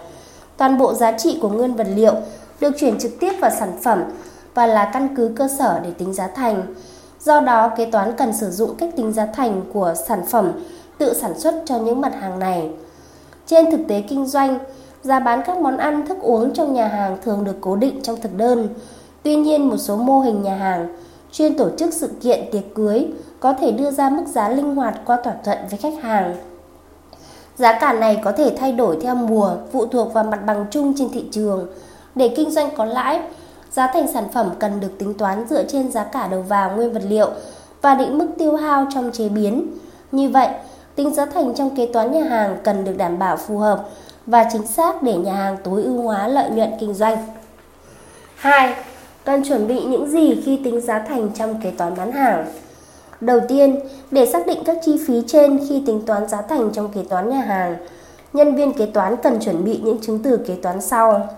Toàn 0.56 0.78
bộ 0.78 0.94
giá 0.94 1.12
trị 1.12 1.38
của 1.42 1.48
nguyên 1.48 1.74
vật 1.74 1.86
liệu 1.94 2.14
được 2.60 2.70
chuyển 2.78 2.98
trực 2.98 3.12
tiếp 3.20 3.32
vào 3.40 3.50
sản 3.50 3.72
phẩm 3.82 4.02
và 4.54 4.66
là 4.66 4.90
căn 4.92 5.16
cứ 5.16 5.32
cơ 5.36 5.48
sở 5.58 5.80
để 5.84 5.90
tính 5.90 6.14
giá 6.14 6.28
thành. 6.28 6.74
Do 7.20 7.40
đó, 7.40 7.70
kế 7.76 7.90
toán 7.90 8.12
cần 8.16 8.32
sử 8.32 8.50
dụng 8.50 8.74
cách 8.76 8.90
tính 8.96 9.12
giá 9.12 9.26
thành 9.26 9.62
của 9.72 9.94
sản 10.08 10.26
phẩm 10.26 10.52
tự 10.98 11.14
sản 11.14 11.38
xuất 11.38 11.54
cho 11.64 11.78
những 11.78 12.00
mặt 12.00 12.14
hàng 12.20 12.38
này. 12.38 12.70
Trên 13.46 13.70
thực 13.70 13.80
tế 13.88 14.00
kinh 14.00 14.26
doanh, 14.26 14.58
giá 15.02 15.20
bán 15.20 15.42
các 15.46 15.58
món 15.58 15.76
ăn, 15.76 16.06
thức 16.06 16.18
uống 16.20 16.52
trong 16.54 16.74
nhà 16.74 16.88
hàng 16.88 17.18
thường 17.22 17.44
được 17.44 17.56
cố 17.60 17.76
định 17.76 18.00
trong 18.02 18.20
thực 18.20 18.36
đơn. 18.36 18.68
Tuy 19.22 19.36
nhiên, 19.36 19.68
một 19.68 19.76
số 19.76 19.96
mô 19.96 20.20
hình 20.20 20.42
nhà 20.42 20.56
hàng 20.56 20.96
chuyên 21.32 21.56
tổ 21.56 21.68
chức 21.78 21.94
sự 21.94 22.08
kiện 22.20 22.44
tiệc 22.52 22.74
cưới 22.74 23.06
có 23.40 23.52
thể 23.52 23.72
đưa 23.72 23.90
ra 23.90 24.10
mức 24.10 24.24
giá 24.26 24.48
linh 24.48 24.74
hoạt 24.74 24.94
qua 25.04 25.18
thỏa 25.24 25.34
thuận 25.44 25.58
với 25.70 25.78
khách 25.78 26.02
hàng. 26.02 26.36
Giá 27.56 27.78
cả 27.80 27.92
này 27.92 28.20
có 28.24 28.32
thể 28.32 28.56
thay 28.58 28.72
đổi 28.72 28.98
theo 29.02 29.14
mùa, 29.14 29.52
phụ 29.72 29.86
thuộc 29.86 30.12
vào 30.12 30.24
mặt 30.24 30.40
bằng 30.46 30.66
chung 30.70 30.94
trên 30.96 31.08
thị 31.12 31.24
trường. 31.32 31.66
Để 32.14 32.34
kinh 32.36 32.50
doanh 32.50 32.68
có 32.76 32.84
lãi, 32.84 33.20
giá 33.70 33.86
thành 33.86 34.12
sản 34.12 34.24
phẩm 34.32 34.50
cần 34.58 34.80
được 34.80 34.98
tính 34.98 35.14
toán 35.14 35.46
dựa 35.48 35.64
trên 35.64 35.92
giá 35.92 36.04
cả 36.04 36.28
đầu 36.30 36.42
vào 36.42 36.76
nguyên 36.76 36.92
vật 36.92 37.02
liệu 37.08 37.30
và 37.82 37.94
định 37.94 38.18
mức 38.18 38.26
tiêu 38.38 38.56
hao 38.56 38.86
trong 38.94 39.10
chế 39.12 39.28
biến. 39.28 39.66
Như 40.12 40.28
vậy, 40.28 40.48
tính 40.94 41.14
giá 41.14 41.26
thành 41.26 41.54
trong 41.54 41.76
kế 41.76 41.86
toán 41.86 42.12
nhà 42.12 42.24
hàng 42.24 42.58
cần 42.64 42.84
được 42.84 42.96
đảm 42.96 43.18
bảo 43.18 43.36
phù 43.36 43.58
hợp 43.58 43.88
và 44.26 44.48
chính 44.52 44.66
xác 44.66 45.02
để 45.02 45.16
nhà 45.16 45.34
hàng 45.34 45.56
tối 45.64 45.82
ưu 45.82 46.02
hóa 46.02 46.28
lợi 46.28 46.50
nhuận 46.50 46.70
kinh 46.80 46.94
doanh. 46.94 47.16
2. 48.36 48.74
Cần 49.24 49.42
chuẩn 49.48 49.66
bị 49.66 49.84
những 49.84 50.10
gì 50.10 50.42
khi 50.44 50.60
tính 50.64 50.80
giá 50.80 50.98
thành 50.98 51.28
trong 51.34 51.60
kế 51.62 51.70
toán 51.70 51.96
bán 51.96 52.12
hàng? 52.12 52.46
Đầu 53.20 53.40
tiên, 53.48 53.80
để 54.10 54.26
xác 54.26 54.46
định 54.46 54.64
các 54.64 54.76
chi 54.84 55.00
phí 55.06 55.22
trên 55.26 55.60
khi 55.68 55.82
tính 55.86 56.06
toán 56.06 56.28
giá 56.28 56.42
thành 56.42 56.70
trong 56.72 56.88
kế 56.88 57.02
toán 57.08 57.30
nhà 57.30 57.40
hàng, 57.40 57.76
nhân 58.32 58.54
viên 58.54 58.72
kế 58.72 58.86
toán 58.86 59.16
cần 59.16 59.40
chuẩn 59.40 59.64
bị 59.64 59.80
những 59.82 59.98
chứng 60.00 60.18
từ 60.22 60.36
kế 60.36 60.54
toán 60.54 60.80
sau. 60.80 61.28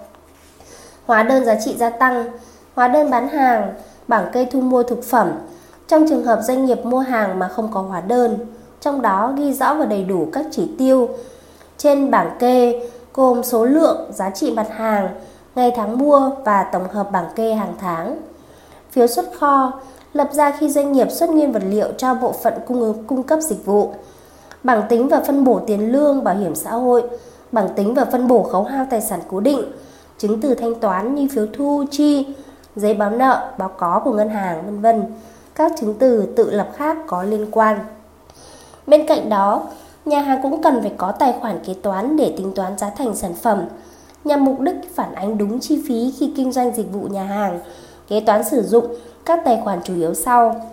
Hóa 1.06 1.22
đơn 1.22 1.44
giá 1.44 1.54
trị 1.64 1.76
gia 1.78 1.90
tăng, 1.90 2.24
hóa 2.74 2.88
đơn 2.88 3.10
bán 3.10 3.28
hàng, 3.28 3.74
bảng 4.08 4.30
kê 4.32 4.44
thu 4.44 4.60
mua 4.60 4.82
thực 4.82 5.04
phẩm. 5.04 5.32
Trong 5.88 6.06
trường 6.08 6.24
hợp 6.24 6.40
doanh 6.42 6.66
nghiệp 6.66 6.84
mua 6.84 6.98
hàng 6.98 7.38
mà 7.38 7.48
không 7.48 7.70
có 7.72 7.80
hóa 7.80 8.00
đơn, 8.00 8.38
trong 8.80 9.02
đó 9.02 9.32
ghi 9.36 9.52
rõ 9.52 9.74
và 9.74 9.84
đầy 9.84 10.04
đủ 10.04 10.28
các 10.32 10.46
chỉ 10.50 10.70
tiêu 10.78 11.08
trên 11.78 12.10
bảng 12.10 12.36
kê 12.38 12.88
gồm 13.14 13.42
số 13.42 13.64
lượng, 13.64 14.10
giá 14.14 14.30
trị 14.30 14.52
mặt 14.56 14.66
hàng, 14.70 15.08
ngày 15.54 15.72
tháng 15.76 15.98
mua 15.98 16.30
và 16.44 16.62
tổng 16.62 16.88
hợp 16.88 17.12
bảng 17.12 17.28
kê 17.36 17.54
hàng 17.54 17.74
tháng. 17.80 18.16
Phiếu 18.90 19.06
xuất 19.06 19.26
kho 19.38 19.72
lập 20.12 20.28
ra 20.32 20.50
khi 20.50 20.68
doanh 20.68 20.92
nghiệp 20.92 21.10
xuất 21.10 21.30
nguyên 21.30 21.52
vật 21.52 21.62
liệu 21.66 21.88
cho 21.98 22.14
bộ 22.14 22.32
phận 22.32 22.54
cung 22.66 22.80
ứng 22.80 23.04
cung 23.04 23.22
cấp 23.22 23.38
dịch 23.40 23.66
vụ. 23.66 23.90
Bảng 24.62 24.82
tính 24.88 25.08
và 25.08 25.20
phân 25.20 25.44
bổ 25.44 25.60
tiền 25.66 25.92
lương 25.92 26.24
bảo 26.24 26.34
hiểm 26.34 26.54
xã 26.54 26.70
hội, 26.70 27.02
bảng 27.52 27.68
tính 27.76 27.94
và 27.94 28.04
phân 28.04 28.28
bổ 28.28 28.42
khấu 28.42 28.64
hao 28.64 28.86
tài 28.90 29.00
sản 29.00 29.20
cố 29.28 29.40
định, 29.40 29.62
chứng 30.22 30.40
từ 30.40 30.54
thanh 30.54 30.74
toán 30.74 31.14
như 31.14 31.28
phiếu 31.30 31.46
thu 31.52 31.84
chi, 31.90 32.26
giấy 32.76 32.94
báo 32.94 33.10
nợ, 33.10 33.52
báo 33.58 33.70
có 33.78 34.00
của 34.04 34.12
ngân 34.12 34.28
hàng 34.28 34.64
vân 34.64 34.80
vân, 34.80 35.04
các 35.54 35.72
chứng 35.80 35.94
từ 35.98 36.26
tự 36.36 36.50
lập 36.50 36.68
khác 36.76 36.96
có 37.06 37.22
liên 37.22 37.46
quan. 37.50 37.78
Bên 38.86 39.06
cạnh 39.06 39.28
đó, 39.28 39.62
nhà 40.04 40.20
hàng 40.20 40.42
cũng 40.42 40.62
cần 40.62 40.80
phải 40.80 40.92
có 40.96 41.12
tài 41.12 41.34
khoản 41.40 41.58
kế 41.64 41.74
toán 41.74 42.16
để 42.16 42.34
tính 42.36 42.52
toán 42.54 42.78
giá 42.78 42.90
thành 42.90 43.16
sản 43.16 43.34
phẩm 43.34 43.64
nhằm 44.24 44.44
mục 44.44 44.60
đích 44.60 44.94
phản 44.94 45.14
ánh 45.14 45.38
đúng 45.38 45.60
chi 45.60 45.82
phí 45.88 46.14
khi 46.18 46.32
kinh 46.36 46.52
doanh 46.52 46.74
dịch 46.74 46.92
vụ 46.92 47.02
nhà 47.02 47.24
hàng. 47.24 47.60
Kế 48.08 48.20
toán 48.20 48.44
sử 48.44 48.62
dụng 48.62 48.86
các 49.24 49.40
tài 49.44 49.60
khoản 49.64 49.80
chủ 49.84 49.94
yếu 49.94 50.14
sau. 50.14 50.70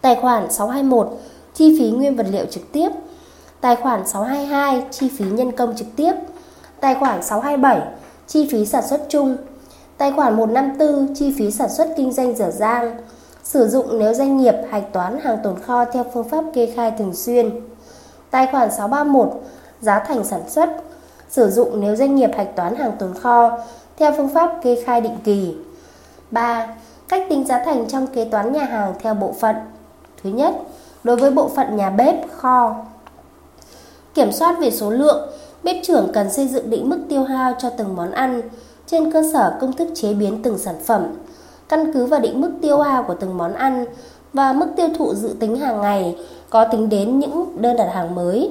Tài 0.00 0.14
khoản 0.14 0.50
621 0.50 1.08
chi 1.54 1.78
phí 1.78 1.90
nguyên 1.90 2.16
vật 2.16 2.26
liệu 2.30 2.46
trực 2.50 2.72
tiếp. 2.72 2.88
Tài 3.60 3.76
khoản 3.76 4.06
622 4.06 4.84
chi 4.90 5.08
phí 5.18 5.24
nhân 5.24 5.52
công 5.52 5.76
trực 5.76 5.88
tiếp. 5.96 6.12
Tài 6.80 6.94
khoản 6.94 7.22
627 7.22 7.80
chi 8.32 8.48
phí 8.50 8.66
sản 8.66 8.86
xuất 8.88 9.00
chung. 9.08 9.36
Tài 9.98 10.12
khoản 10.12 10.36
154 10.36 11.14
chi 11.14 11.34
phí 11.38 11.50
sản 11.50 11.68
xuất 11.70 11.88
kinh 11.96 12.12
doanh 12.12 12.36
dở 12.36 12.50
dang. 12.50 12.96
Sử 13.44 13.68
dụng 13.68 13.98
nếu 13.98 14.14
doanh 14.14 14.36
nghiệp 14.36 14.54
hạch 14.70 14.92
toán 14.92 15.20
hàng 15.20 15.38
tồn 15.42 15.60
kho 15.60 15.84
theo 15.84 16.04
phương 16.14 16.28
pháp 16.28 16.44
kê 16.54 16.72
khai 16.76 16.92
thường 16.98 17.14
xuyên. 17.14 17.60
Tài 18.30 18.46
khoản 18.46 18.70
631 18.70 19.42
giá 19.80 19.98
thành 19.98 20.24
sản 20.24 20.40
xuất 20.48 20.68
sử 21.30 21.50
dụng 21.50 21.80
nếu 21.80 21.96
doanh 21.96 22.14
nghiệp 22.14 22.30
hạch 22.36 22.56
toán 22.56 22.74
hàng 22.74 22.92
tồn 22.98 23.14
kho 23.14 23.58
theo 23.96 24.12
phương 24.16 24.28
pháp 24.28 24.52
kê 24.62 24.82
khai 24.86 25.00
định 25.00 25.16
kỳ. 25.24 25.56
3. 26.30 26.68
Cách 27.08 27.26
tính 27.28 27.46
giá 27.46 27.62
thành 27.64 27.88
trong 27.88 28.06
kế 28.06 28.24
toán 28.24 28.52
nhà 28.52 28.64
hàng 28.64 28.94
theo 28.98 29.14
bộ 29.14 29.32
phận. 29.40 29.56
Thứ 30.22 30.30
nhất, 30.30 30.54
đối 31.04 31.16
với 31.16 31.30
bộ 31.30 31.48
phận 31.48 31.76
nhà 31.76 31.90
bếp, 31.90 32.14
kho. 32.36 32.76
Kiểm 34.14 34.32
soát 34.32 34.56
về 34.60 34.70
số 34.70 34.90
lượng, 34.90 35.28
bếp 35.62 35.76
trưởng 35.82 36.08
cần 36.12 36.30
xây 36.30 36.48
dựng 36.48 36.70
định 36.70 36.88
mức 36.88 36.98
tiêu 37.08 37.22
hao 37.22 37.54
cho 37.58 37.70
từng 37.70 37.96
món 37.96 38.10
ăn 38.10 38.42
trên 38.86 39.12
cơ 39.12 39.22
sở 39.32 39.56
công 39.60 39.72
thức 39.72 39.88
chế 39.94 40.14
biến 40.14 40.42
từng 40.42 40.58
sản 40.58 40.74
phẩm, 40.84 41.06
căn 41.68 41.92
cứ 41.92 42.06
vào 42.06 42.20
định 42.20 42.40
mức 42.40 42.52
tiêu 42.62 42.78
hao 42.78 43.02
của 43.02 43.14
từng 43.14 43.38
món 43.38 43.54
ăn 43.54 43.84
và 44.32 44.52
mức 44.52 44.66
tiêu 44.76 44.88
thụ 44.98 45.14
dự 45.14 45.36
tính 45.40 45.56
hàng 45.56 45.80
ngày 45.80 46.16
có 46.50 46.64
tính 46.64 46.88
đến 46.88 47.18
những 47.18 47.46
đơn 47.60 47.76
đặt 47.76 47.88
hàng 47.92 48.14
mới. 48.14 48.50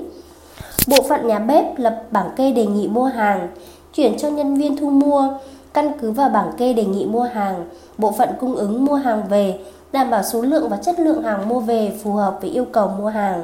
Bộ 0.87 0.97
phận 1.09 1.27
nhà 1.27 1.39
bếp 1.39 1.79
lập 1.79 2.03
bảng 2.11 2.29
kê 2.35 2.51
đề 2.51 2.65
nghị 2.65 2.87
mua 2.87 3.05
hàng, 3.05 3.47
chuyển 3.93 4.17
cho 4.17 4.29
nhân 4.29 4.55
viên 4.55 4.77
thu 4.77 4.89
mua, 4.89 5.27
căn 5.73 5.91
cứ 6.01 6.11
vào 6.11 6.29
bảng 6.29 6.51
kê 6.57 6.73
đề 6.73 6.85
nghị 6.85 7.05
mua 7.05 7.23
hàng, 7.23 7.65
bộ 7.97 8.11
phận 8.11 8.29
cung 8.39 8.55
ứng 8.55 8.85
mua 8.85 8.95
hàng 8.95 9.23
về, 9.29 9.59
đảm 9.91 10.09
bảo 10.09 10.23
số 10.23 10.41
lượng 10.41 10.69
và 10.69 10.77
chất 10.77 10.99
lượng 10.99 11.23
hàng 11.23 11.49
mua 11.49 11.59
về 11.59 11.93
phù 12.03 12.11
hợp 12.11 12.37
với 12.41 12.49
yêu 12.49 12.65
cầu 12.65 12.87
mua 12.87 13.07
hàng. 13.07 13.43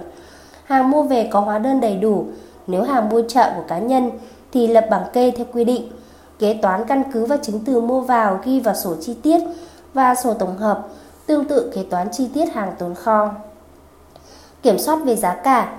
Hàng 0.63 0.91
mua 0.91 1.03
về 1.03 1.29
có 1.31 1.39
hóa 1.39 1.59
đơn 1.59 1.79
đầy 1.79 1.97
đủ, 1.97 2.25
nếu 2.67 2.83
hàng 2.83 3.09
mua 3.09 3.21
chợ 3.27 3.51
của 3.55 3.63
cá 3.67 3.79
nhân 3.79 4.11
thì 4.51 4.67
lập 4.67 4.87
bảng 4.89 5.05
kê 5.13 5.31
theo 5.31 5.45
quy 5.53 5.63
định. 5.63 5.91
Kế 6.39 6.53
toán 6.53 6.85
căn 6.87 7.03
cứ 7.13 7.25
vào 7.25 7.37
chứng 7.41 7.59
từ 7.65 7.81
mua 7.81 8.01
vào 8.01 8.39
ghi 8.43 8.59
vào 8.59 8.75
sổ 8.75 8.95
chi 9.01 9.15
tiết 9.23 9.39
và 9.93 10.15
sổ 10.15 10.33
tổng 10.33 10.57
hợp, 10.57 10.87
tương 11.25 11.45
tự 11.45 11.71
kế 11.75 11.83
toán 11.83 12.07
chi 12.11 12.29
tiết 12.33 12.53
hàng 12.53 12.73
tồn 12.79 12.95
kho. 12.95 13.29
Kiểm 14.63 14.79
soát 14.79 14.95
về 15.05 15.15
giá 15.15 15.33
cả 15.33 15.77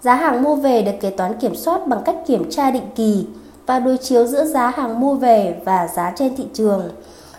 Giá 0.00 0.14
hàng 0.14 0.42
mua 0.42 0.56
về 0.56 0.82
được 0.82 0.92
kế 1.00 1.10
toán 1.10 1.38
kiểm 1.38 1.56
soát 1.56 1.86
bằng 1.86 2.02
cách 2.04 2.16
kiểm 2.26 2.50
tra 2.50 2.70
định 2.70 2.90
kỳ 2.94 3.26
và 3.66 3.78
đối 3.78 3.96
chiếu 3.96 4.26
giữa 4.26 4.44
giá 4.44 4.70
hàng 4.70 5.00
mua 5.00 5.14
về 5.14 5.60
và 5.64 5.88
giá 5.96 6.12
trên 6.16 6.36
thị 6.36 6.46
trường. 6.54 6.90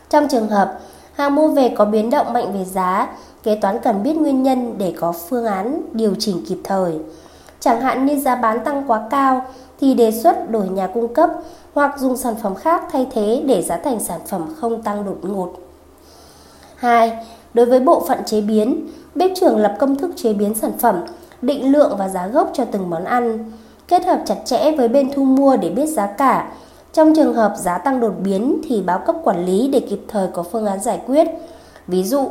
Trong 0.10 0.28
trường 0.28 0.48
hợp 0.48 0.80
hàng 1.14 1.36
mua 1.36 1.48
về 1.48 1.74
có 1.78 1.86
biến 1.86 2.10
động 2.10 2.34
mạnh 2.34 2.54
về 2.54 2.66
giá, 2.66 3.08
kế 3.44 3.56
toán 3.56 3.80
cần 3.80 4.04
biết 4.04 4.14
nguyên 4.14 4.44
nhân 4.44 4.76
để 4.78 4.94
có 5.00 5.12
phương 5.12 5.46
án 5.46 5.82
điều 5.92 6.16
chỉnh 6.20 6.46
kịp 6.48 6.58
thời. 6.64 7.00
Chẳng 7.60 7.82
hạn 7.82 8.06
như 8.06 8.20
giá 8.20 8.36
bán 8.36 8.64
tăng 8.64 8.84
quá 8.88 9.02
cao 9.10 9.46
thì 9.80 9.94
đề 9.94 10.12
xuất 10.12 10.52
đổi 10.52 10.68
nhà 10.68 10.88
cung 10.88 11.14
cấp 11.14 11.30
hoặc 11.74 12.00
dùng 12.00 12.18
sản 12.18 12.36
phẩm 12.44 12.56
khác 12.56 12.84
thay 12.92 13.08
thế 13.12 13.44
để 13.46 13.62
giá 13.62 13.78
thành 13.78 14.00
sản 14.00 14.20
phẩm 14.28 14.46
không 14.60 14.82
tăng 14.82 15.06
đột 15.06 15.18
ngột. 15.22 15.54
2. 16.76 17.26
Đối 17.54 17.66
với 17.66 17.80
bộ 17.80 18.04
phận 18.08 18.20
chế 18.26 18.42
biến, 18.42 18.88
bếp 19.16 19.32
trưởng 19.36 19.58
lập 19.58 19.76
công 19.80 19.96
thức 19.96 20.12
chế 20.16 20.34
biến 20.34 20.56
sản 20.56 20.72
phẩm, 20.80 21.02
định 21.42 21.72
lượng 21.72 21.96
và 21.98 22.10
giá 22.10 22.28
gốc 22.28 22.50
cho 22.54 22.66
từng 22.66 22.90
món 22.90 23.04
ăn, 23.04 23.52
kết 23.88 24.06
hợp 24.06 24.22
chặt 24.26 24.36
chẽ 24.46 24.72
với 24.72 24.88
bên 24.88 25.12
thu 25.16 25.24
mua 25.24 25.58
để 25.58 25.70
biết 25.70 25.86
giá 25.86 26.08
cả. 26.08 26.52
Trong 26.94 27.16
trường 27.16 27.34
hợp 27.34 27.54
giá 27.58 27.78
tăng 27.78 28.00
đột 28.00 28.14
biến 28.24 28.62
thì 28.68 28.82
báo 28.82 29.00
cấp 29.00 29.16
quản 29.24 29.46
lý 29.46 29.68
để 29.68 29.80
kịp 29.80 30.00
thời 30.08 30.28
có 30.28 30.44
phương 30.44 30.66
án 30.66 30.80
giải 30.80 31.02
quyết. 31.08 31.28
Ví 31.88 32.04
dụ, 32.04 32.30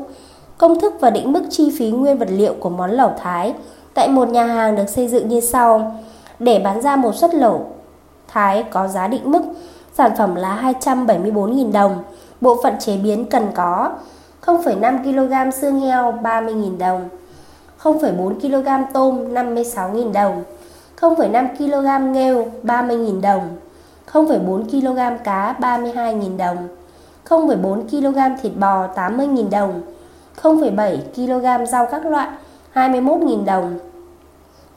công 0.59 0.81
thức 0.81 0.95
và 1.01 1.11
định 1.11 1.33
mức 1.33 1.43
chi 1.51 1.73
phí 1.79 1.91
nguyên 1.91 2.19
vật 2.19 2.29
liệu 2.31 2.55
của 2.61 2.71
món 2.71 2.91
lẩu 2.91 3.11
Thái 3.19 3.55
tại 3.97 4.09
một 4.09 4.29
nhà 4.29 4.45
hàng 4.45 4.77
được 4.77 4.89
xây 4.89 5.09
dựng 5.09 5.29
như 5.29 5.41
sau. 5.41 6.01
Để 6.39 6.59
bán 6.65 6.83
ra 6.83 6.97
một 6.97 7.15
suất 7.15 7.35
lẩu 7.35 7.67
Thái 8.29 8.65
có 8.71 8.89
giá 8.89 9.09
định 9.09 9.31
mức, 9.31 9.43
sản 9.95 10.11
phẩm 10.19 10.35
là 10.35 10.75
274.000 10.81 11.73
đồng. 11.73 12.03
Bộ 12.41 12.57
phận 12.63 12.75
chế 12.79 12.97
biến 12.97 13.27
cần 13.27 13.47
có 13.55 13.91
0,5 14.45 15.03
kg 15.03 15.53
xương 15.61 15.81
heo 15.81 16.13
30.000 16.23 16.79
đồng, 16.79 17.09
0,4 17.83 18.41
kg 18.41 18.93
tôm 18.93 19.35
56.000 19.35 20.13
đồng, 20.13 20.43
0,5 21.01 21.49
kg 21.57 22.13
nghêu 22.13 22.47
30.000 22.63 23.21
đồng, 23.21 23.49
0,4 24.13 24.65
kg 24.71 25.25
cá 25.25 25.55
32.000 25.61 26.37
đồng, 26.37 26.69
0,4 27.29 27.83
kg 27.89 28.43
thịt 28.43 28.53
bò 28.57 28.87
80.000 28.97 29.51
đồng, 29.51 29.83
0,7 30.43 30.97
kg 31.15 31.67
rau 31.67 31.87
các 31.87 32.07
loại 32.07 32.29
21.000 32.75 33.45
đồng, 33.45 33.79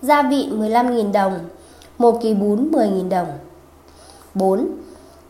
gia 0.01 0.21
vị 0.21 0.49
15.000 0.51 1.11
đồng, 1.11 1.39
một 1.97 2.21
ký 2.21 2.33
bún 2.33 2.71
10.000 2.71 3.09
đồng. 3.09 3.27
4. 4.33 4.67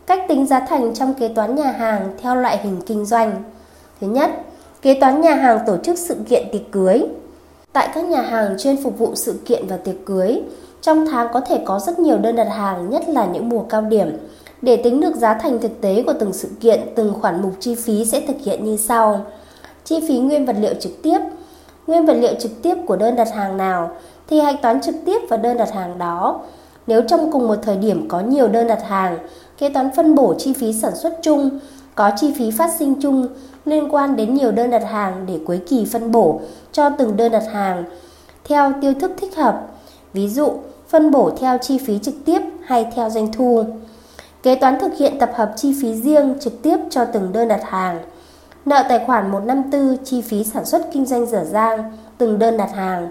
Cách 0.06 0.24
tính 0.28 0.46
giá 0.46 0.60
thành 0.60 0.94
trong 0.94 1.14
kế 1.14 1.28
toán 1.28 1.54
nhà 1.54 1.70
hàng 1.70 2.14
theo 2.22 2.36
loại 2.36 2.58
hình 2.58 2.80
kinh 2.86 3.04
doanh. 3.04 3.42
Thứ 4.00 4.06
nhất, 4.06 4.30
kế 4.82 5.00
toán 5.00 5.20
nhà 5.20 5.34
hàng 5.34 5.58
tổ 5.66 5.76
chức 5.76 5.98
sự 5.98 6.16
kiện 6.28 6.48
tiệc 6.52 6.62
cưới. 6.72 7.02
Tại 7.72 7.88
các 7.94 8.04
nhà 8.04 8.22
hàng 8.22 8.56
chuyên 8.58 8.82
phục 8.82 8.98
vụ 8.98 9.14
sự 9.14 9.40
kiện 9.44 9.66
và 9.66 9.76
tiệc 9.76 9.96
cưới, 10.06 10.42
trong 10.80 11.06
tháng 11.06 11.28
có 11.32 11.40
thể 11.40 11.62
có 11.64 11.78
rất 11.78 11.98
nhiều 11.98 12.18
đơn 12.18 12.36
đặt 12.36 12.48
hàng, 12.50 12.90
nhất 12.90 13.08
là 13.08 13.26
những 13.26 13.48
mùa 13.48 13.62
cao 13.62 13.82
điểm. 13.82 14.16
Để 14.62 14.76
tính 14.76 15.00
được 15.00 15.16
giá 15.16 15.34
thành 15.34 15.58
thực 15.58 15.80
tế 15.80 16.02
của 16.02 16.14
từng 16.20 16.32
sự 16.32 16.48
kiện, 16.60 16.80
từng 16.94 17.14
khoản 17.20 17.42
mục 17.42 17.52
chi 17.60 17.74
phí 17.74 18.04
sẽ 18.04 18.20
thực 18.20 18.36
hiện 18.44 18.64
như 18.64 18.76
sau. 18.76 19.26
Chi 19.84 20.00
phí 20.08 20.18
nguyên 20.18 20.46
vật 20.46 20.56
liệu 20.60 20.74
trực 20.80 20.92
tiếp. 21.02 21.18
Nguyên 21.86 22.06
vật 22.06 22.14
liệu 22.14 22.34
trực 22.40 22.62
tiếp 22.62 22.74
của 22.86 22.96
đơn 22.96 23.16
đặt 23.16 23.34
hàng 23.34 23.56
nào 23.56 23.90
thì 24.30 24.40
hạch 24.40 24.62
toán 24.62 24.80
trực 24.80 24.94
tiếp 25.04 25.18
vào 25.28 25.38
đơn 25.38 25.56
đặt 25.56 25.72
hàng 25.72 25.98
đó. 25.98 26.40
Nếu 26.86 27.02
trong 27.08 27.32
cùng 27.32 27.48
một 27.48 27.56
thời 27.62 27.76
điểm 27.76 28.08
có 28.08 28.20
nhiều 28.20 28.48
đơn 28.48 28.66
đặt 28.66 28.82
hàng, 28.88 29.18
kế 29.58 29.68
toán 29.68 29.90
phân 29.96 30.14
bổ 30.14 30.34
chi 30.38 30.52
phí 30.52 30.72
sản 30.72 30.96
xuất 30.96 31.18
chung, 31.22 31.58
có 31.94 32.10
chi 32.16 32.34
phí 32.38 32.50
phát 32.50 32.70
sinh 32.78 32.94
chung 33.02 33.28
liên 33.64 33.94
quan 33.94 34.16
đến 34.16 34.34
nhiều 34.34 34.52
đơn 34.52 34.70
đặt 34.70 34.82
hàng 34.90 35.26
để 35.26 35.40
cuối 35.46 35.60
kỳ 35.68 35.84
phân 35.92 36.12
bổ 36.12 36.40
cho 36.72 36.90
từng 36.90 37.16
đơn 37.16 37.32
đặt 37.32 37.44
hàng 37.52 37.84
theo 38.44 38.72
tiêu 38.80 38.94
thức 39.00 39.12
thích 39.20 39.36
hợp. 39.36 39.66
Ví 40.12 40.28
dụ, 40.28 40.52
phân 40.88 41.10
bổ 41.10 41.30
theo 41.30 41.58
chi 41.58 41.78
phí 41.78 41.98
trực 41.98 42.14
tiếp 42.24 42.40
hay 42.64 42.86
theo 42.94 43.10
doanh 43.10 43.32
thu. 43.32 43.64
Kế 44.42 44.54
toán 44.54 44.78
thực 44.80 44.96
hiện 44.98 45.18
tập 45.18 45.30
hợp 45.34 45.52
chi 45.56 45.74
phí 45.82 45.94
riêng 45.94 46.34
trực 46.40 46.62
tiếp 46.62 46.76
cho 46.90 47.04
từng 47.04 47.32
đơn 47.32 47.48
đặt 47.48 47.60
hàng. 47.64 48.00
Nợ 48.64 48.84
tài 48.88 49.04
khoản 49.06 49.30
154 49.30 50.04
chi 50.04 50.20
phí 50.20 50.44
sản 50.44 50.64
xuất 50.64 50.92
kinh 50.92 51.06
doanh 51.06 51.26
dở 51.26 51.44
dang 51.44 51.92
từng 52.18 52.38
đơn 52.38 52.56
đặt 52.56 52.74
hàng. 52.74 53.10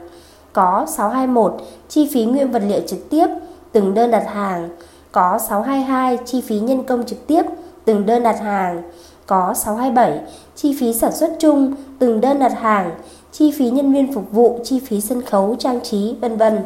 Có 0.54 0.86
621 0.88 1.54
chi 1.90 2.10
phí 2.14 2.26
nguyên 2.26 2.52
vật 2.52 2.62
liệu 2.68 2.82
trực 2.88 3.10
tiếp 3.10 3.28
từng 3.72 3.94
đơn 3.94 4.12
đặt 4.12 4.24
hàng. 4.28 4.70
Có 5.12 5.40
622 5.50 6.18
chi 6.26 6.42
phí 6.42 6.60
nhân 6.60 6.84
công 6.84 7.06
trực 7.06 7.28
tiếp 7.28 7.44
từng 7.86 8.06
đơn 8.06 8.24
đặt 8.24 8.40
hàng. 8.40 8.82
Có 9.26 9.54
627 9.54 10.20
chi 10.56 10.78
phí 10.80 10.94
sản 10.94 11.12
xuất 11.12 11.36
chung 11.40 11.74
từng 12.00 12.22
đơn 12.22 12.40
đặt 12.40 12.54
hàng, 12.60 12.92
chi 13.32 13.52
phí 13.52 13.70
nhân 13.70 13.94
viên 13.94 14.14
phục 14.14 14.32
vụ, 14.32 14.60
chi 14.64 14.80
phí 14.80 15.02
sân 15.02 15.22
khấu, 15.22 15.56
trang 15.60 15.82
trí, 15.82 16.16
vân 16.22 16.38
vân. 16.38 16.60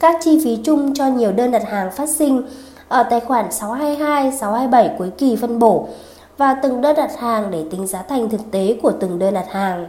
Các 0.00 0.16
chi 0.20 0.40
phí 0.44 0.58
chung 0.64 0.94
cho 0.94 1.06
nhiều 1.06 1.32
đơn 1.32 1.50
đặt 1.50 1.62
hàng 1.68 1.90
phát 1.90 2.08
sinh 2.08 2.42
ở 2.88 3.02
tài 3.02 3.20
khoản 3.20 3.52
622, 3.52 4.32
627 4.32 4.94
cuối 4.98 5.10
kỳ 5.18 5.36
phân 5.36 5.58
bổ 5.58 5.88
và 6.36 6.54
từng 6.54 6.80
đơn 6.80 6.96
đặt 6.96 7.18
hàng 7.18 7.50
để 7.50 7.64
tính 7.70 7.86
giá 7.86 8.02
thành 8.02 8.28
thực 8.28 8.50
tế 8.50 8.78
của 8.82 8.92
từng 9.00 9.18
đơn 9.18 9.34
đặt 9.34 9.46
hàng. 9.50 9.86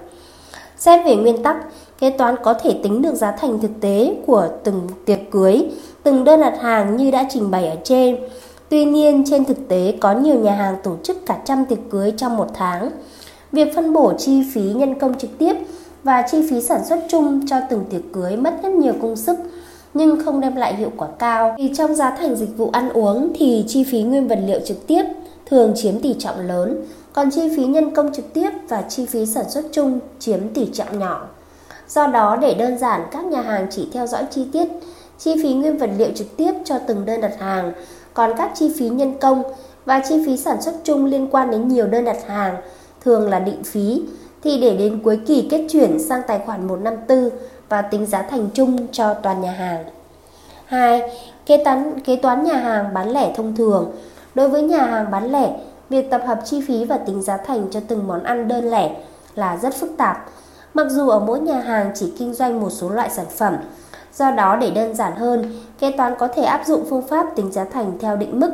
Xét 0.77 1.05
về 1.05 1.15
nguyên 1.15 1.43
tắc, 1.43 1.57
kế 2.01 2.09
toán 2.09 2.35
có 2.43 2.53
thể 2.53 2.73
tính 2.83 3.01
được 3.01 3.15
giá 3.15 3.31
thành 3.31 3.59
thực 3.59 3.71
tế 3.81 4.15
của 4.25 4.47
từng 4.63 4.87
tiệc 5.05 5.19
cưới, 5.31 5.65
từng 6.03 6.23
đơn 6.23 6.41
đặt 6.41 6.61
hàng 6.61 6.97
như 6.97 7.11
đã 7.11 7.25
trình 7.29 7.51
bày 7.51 7.67
ở 7.67 7.75
trên. 7.83 8.17
Tuy 8.69 8.85
nhiên, 8.85 9.23
trên 9.29 9.45
thực 9.45 9.67
tế 9.67 9.93
có 9.99 10.13
nhiều 10.13 10.39
nhà 10.39 10.55
hàng 10.55 10.75
tổ 10.83 10.95
chức 11.03 11.25
cả 11.25 11.39
trăm 11.45 11.65
tiệc 11.65 11.79
cưới 11.89 12.13
trong 12.17 12.37
một 12.37 12.47
tháng. 12.53 12.89
Việc 13.51 13.75
phân 13.75 13.93
bổ 13.93 14.13
chi 14.17 14.43
phí 14.53 14.61
nhân 14.61 14.99
công 14.99 15.17
trực 15.19 15.37
tiếp 15.37 15.55
và 16.03 16.23
chi 16.31 16.47
phí 16.49 16.61
sản 16.61 16.85
xuất 16.85 16.99
chung 17.09 17.47
cho 17.47 17.55
từng 17.69 17.83
tiệc 17.89 18.01
cưới 18.13 18.37
mất 18.37 18.53
rất 18.63 18.71
nhiều 18.71 18.93
công 19.01 19.15
sức 19.15 19.39
nhưng 19.93 20.25
không 20.25 20.39
đem 20.39 20.55
lại 20.55 20.75
hiệu 20.75 20.91
quả 20.97 21.07
cao. 21.19 21.55
Vì 21.57 21.71
trong 21.77 21.95
giá 21.95 22.17
thành 22.19 22.35
dịch 22.35 22.57
vụ 22.57 22.69
ăn 22.73 22.89
uống 22.89 23.31
thì 23.35 23.65
chi 23.67 23.83
phí 23.83 24.01
nguyên 24.01 24.27
vật 24.27 24.39
liệu 24.45 24.59
trực 24.65 24.87
tiếp 24.87 25.03
thường 25.45 25.73
chiếm 25.75 25.99
tỷ 25.99 26.15
trọng 26.19 26.39
lớn, 26.39 26.85
còn 27.13 27.31
chi 27.31 27.49
phí 27.57 27.65
nhân 27.65 27.95
công 27.95 28.13
trực 28.13 28.33
tiếp 28.33 28.49
và 28.69 28.81
chi 28.89 29.05
phí 29.05 29.25
sản 29.25 29.49
xuất 29.49 29.65
chung 29.71 29.99
chiếm 30.19 30.39
tỷ 30.53 30.65
trọng 30.73 30.99
nhỏ. 30.99 31.27
Do 31.93 32.07
đó 32.07 32.35
để 32.41 32.53
đơn 32.53 32.77
giản 32.77 33.07
các 33.11 33.25
nhà 33.25 33.41
hàng 33.41 33.67
chỉ 33.71 33.89
theo 33.93 34.07
dõi 34.07 34.25
chi 34.31 34.47
tiết 34.53 34.67
chi 35.19 35.35
phí 35.43 35.53
nguyên 35.53 35.77
vật 35.77 35.89
liệu 35.97 36.09
trực 36.15 36.37
tiếp 36.37 36.53
cho 36.65 36.79
từng 36.87 37.05
đơn 37.05 37.21
đặt 37.21 37.39
hàng, 37.39 37.73
còn 38.13 38.31
các 38.37 38.51
chi 38.55 38.71
phí 38.79 38.89
nhân 38.89 39.13
công 39.19 39.43
và 39.85 40.01
chi 40.09 40.23
phí 40.25 40.37
sản 40.37 40.61
xuất 40.61 40.75
chung 40.83 41.05
liên 41.05 41.27
quan 41.31 41.51
đến 41.51 41.67
nhiều 41.67 41.87
đơn 41.87 42.05
đặt 42.05 42.17
hàng 42.27 42.55
thường 43.05 43.29
là 43.29 43.39
định 43.39 43.63
phí 43.63 44.03
thì 44.43 44.61
để 44.61 44.77
đến 44.77 44.99
cuối 45.03 45.19
kỳ 45.27 45.47
kết 45.51 45.67
chuyển 45.69 45.99
sang 45.99 46.21
tài 46.27 46.39
khoản 46.45 46.67
154 46.67 47.29
và 47.69 47.81
tính 47.81 48.05
giá 48.05 48.21
thành 48.21 48.49
chung 48.53 48.87
cho 48.91 49.13
toàn 49.13 49.41
nhà 49.41 49.51
hàng. 49.51 49.83
2. 50.65 51.01
Kế 51.45 51.63
toán 51.63 51.99
kế 51.99 52.15
toán 52.15 52.43
nhà 52.43 52.55
hàng 52.55 52.93
bán 52.93 53.09
lẻ 53.09 53.33
thông 53.35 53.55
thường. 53.55 53.91
Đối 54.35 54.49
với 54.49 54.61
nhà 54.61 54.85
hàng 54.85 55.11
bán 55.11 55.31
lẻ, 55.31 55.51
việc 55.89 56.09
tập 56.09 56.21
hợp 56.27 56.41
chi 56.45 56.61
phí 56.67 56.85
và 56.85 56.97
tính 56.97 57.21
giá 57.21 57.37
thành 57.37 57.67
cho 57.71 57.79
từng 57.87 58.07
món 58.07 58.23
ăn 58.23 58.47
đơn 58.47 58.69
lẻ 58.69 58.95
là 59.35 59.57
rất 59.57 59.73
phức 59.73 59.91
tạp. 59.97 60.29
Mặc 60.73 60.87
dù 60.89 61.09
ở 61.09 61.19
mỗi 61.19 61.39
nhà 61.39 61.59
hàng 61.59 61.91
chỉ 61.95 62.13
kinh 62.19 62.33
doanh 62.33 62.61
một 62.61 62.69
số 62.69 62.89
loại 62.89 63.09
sản 63.09 63.25
phẩm, 63.37 63.57
do 64.13 64.31
đó 64.31 64.55
để 64.55 64.71
đơn 64.71 64.95
giản 64.95 65.15
hơn, 65.15 65.59
kế 65.79 65.91
toán 65.91 66.13
có 66.19 66.27
thể 66.27 66.43
áp 66.43 66.65
dụng 66.65 66.85
phương 66.89 67.07
pháp 67.07 67.25
tính 67.35 67.51
giá 67.51 67.63
thành 67.63 67.97
theo 67.99 68.15
định 68.15 68.39
mức. 68.39 68.51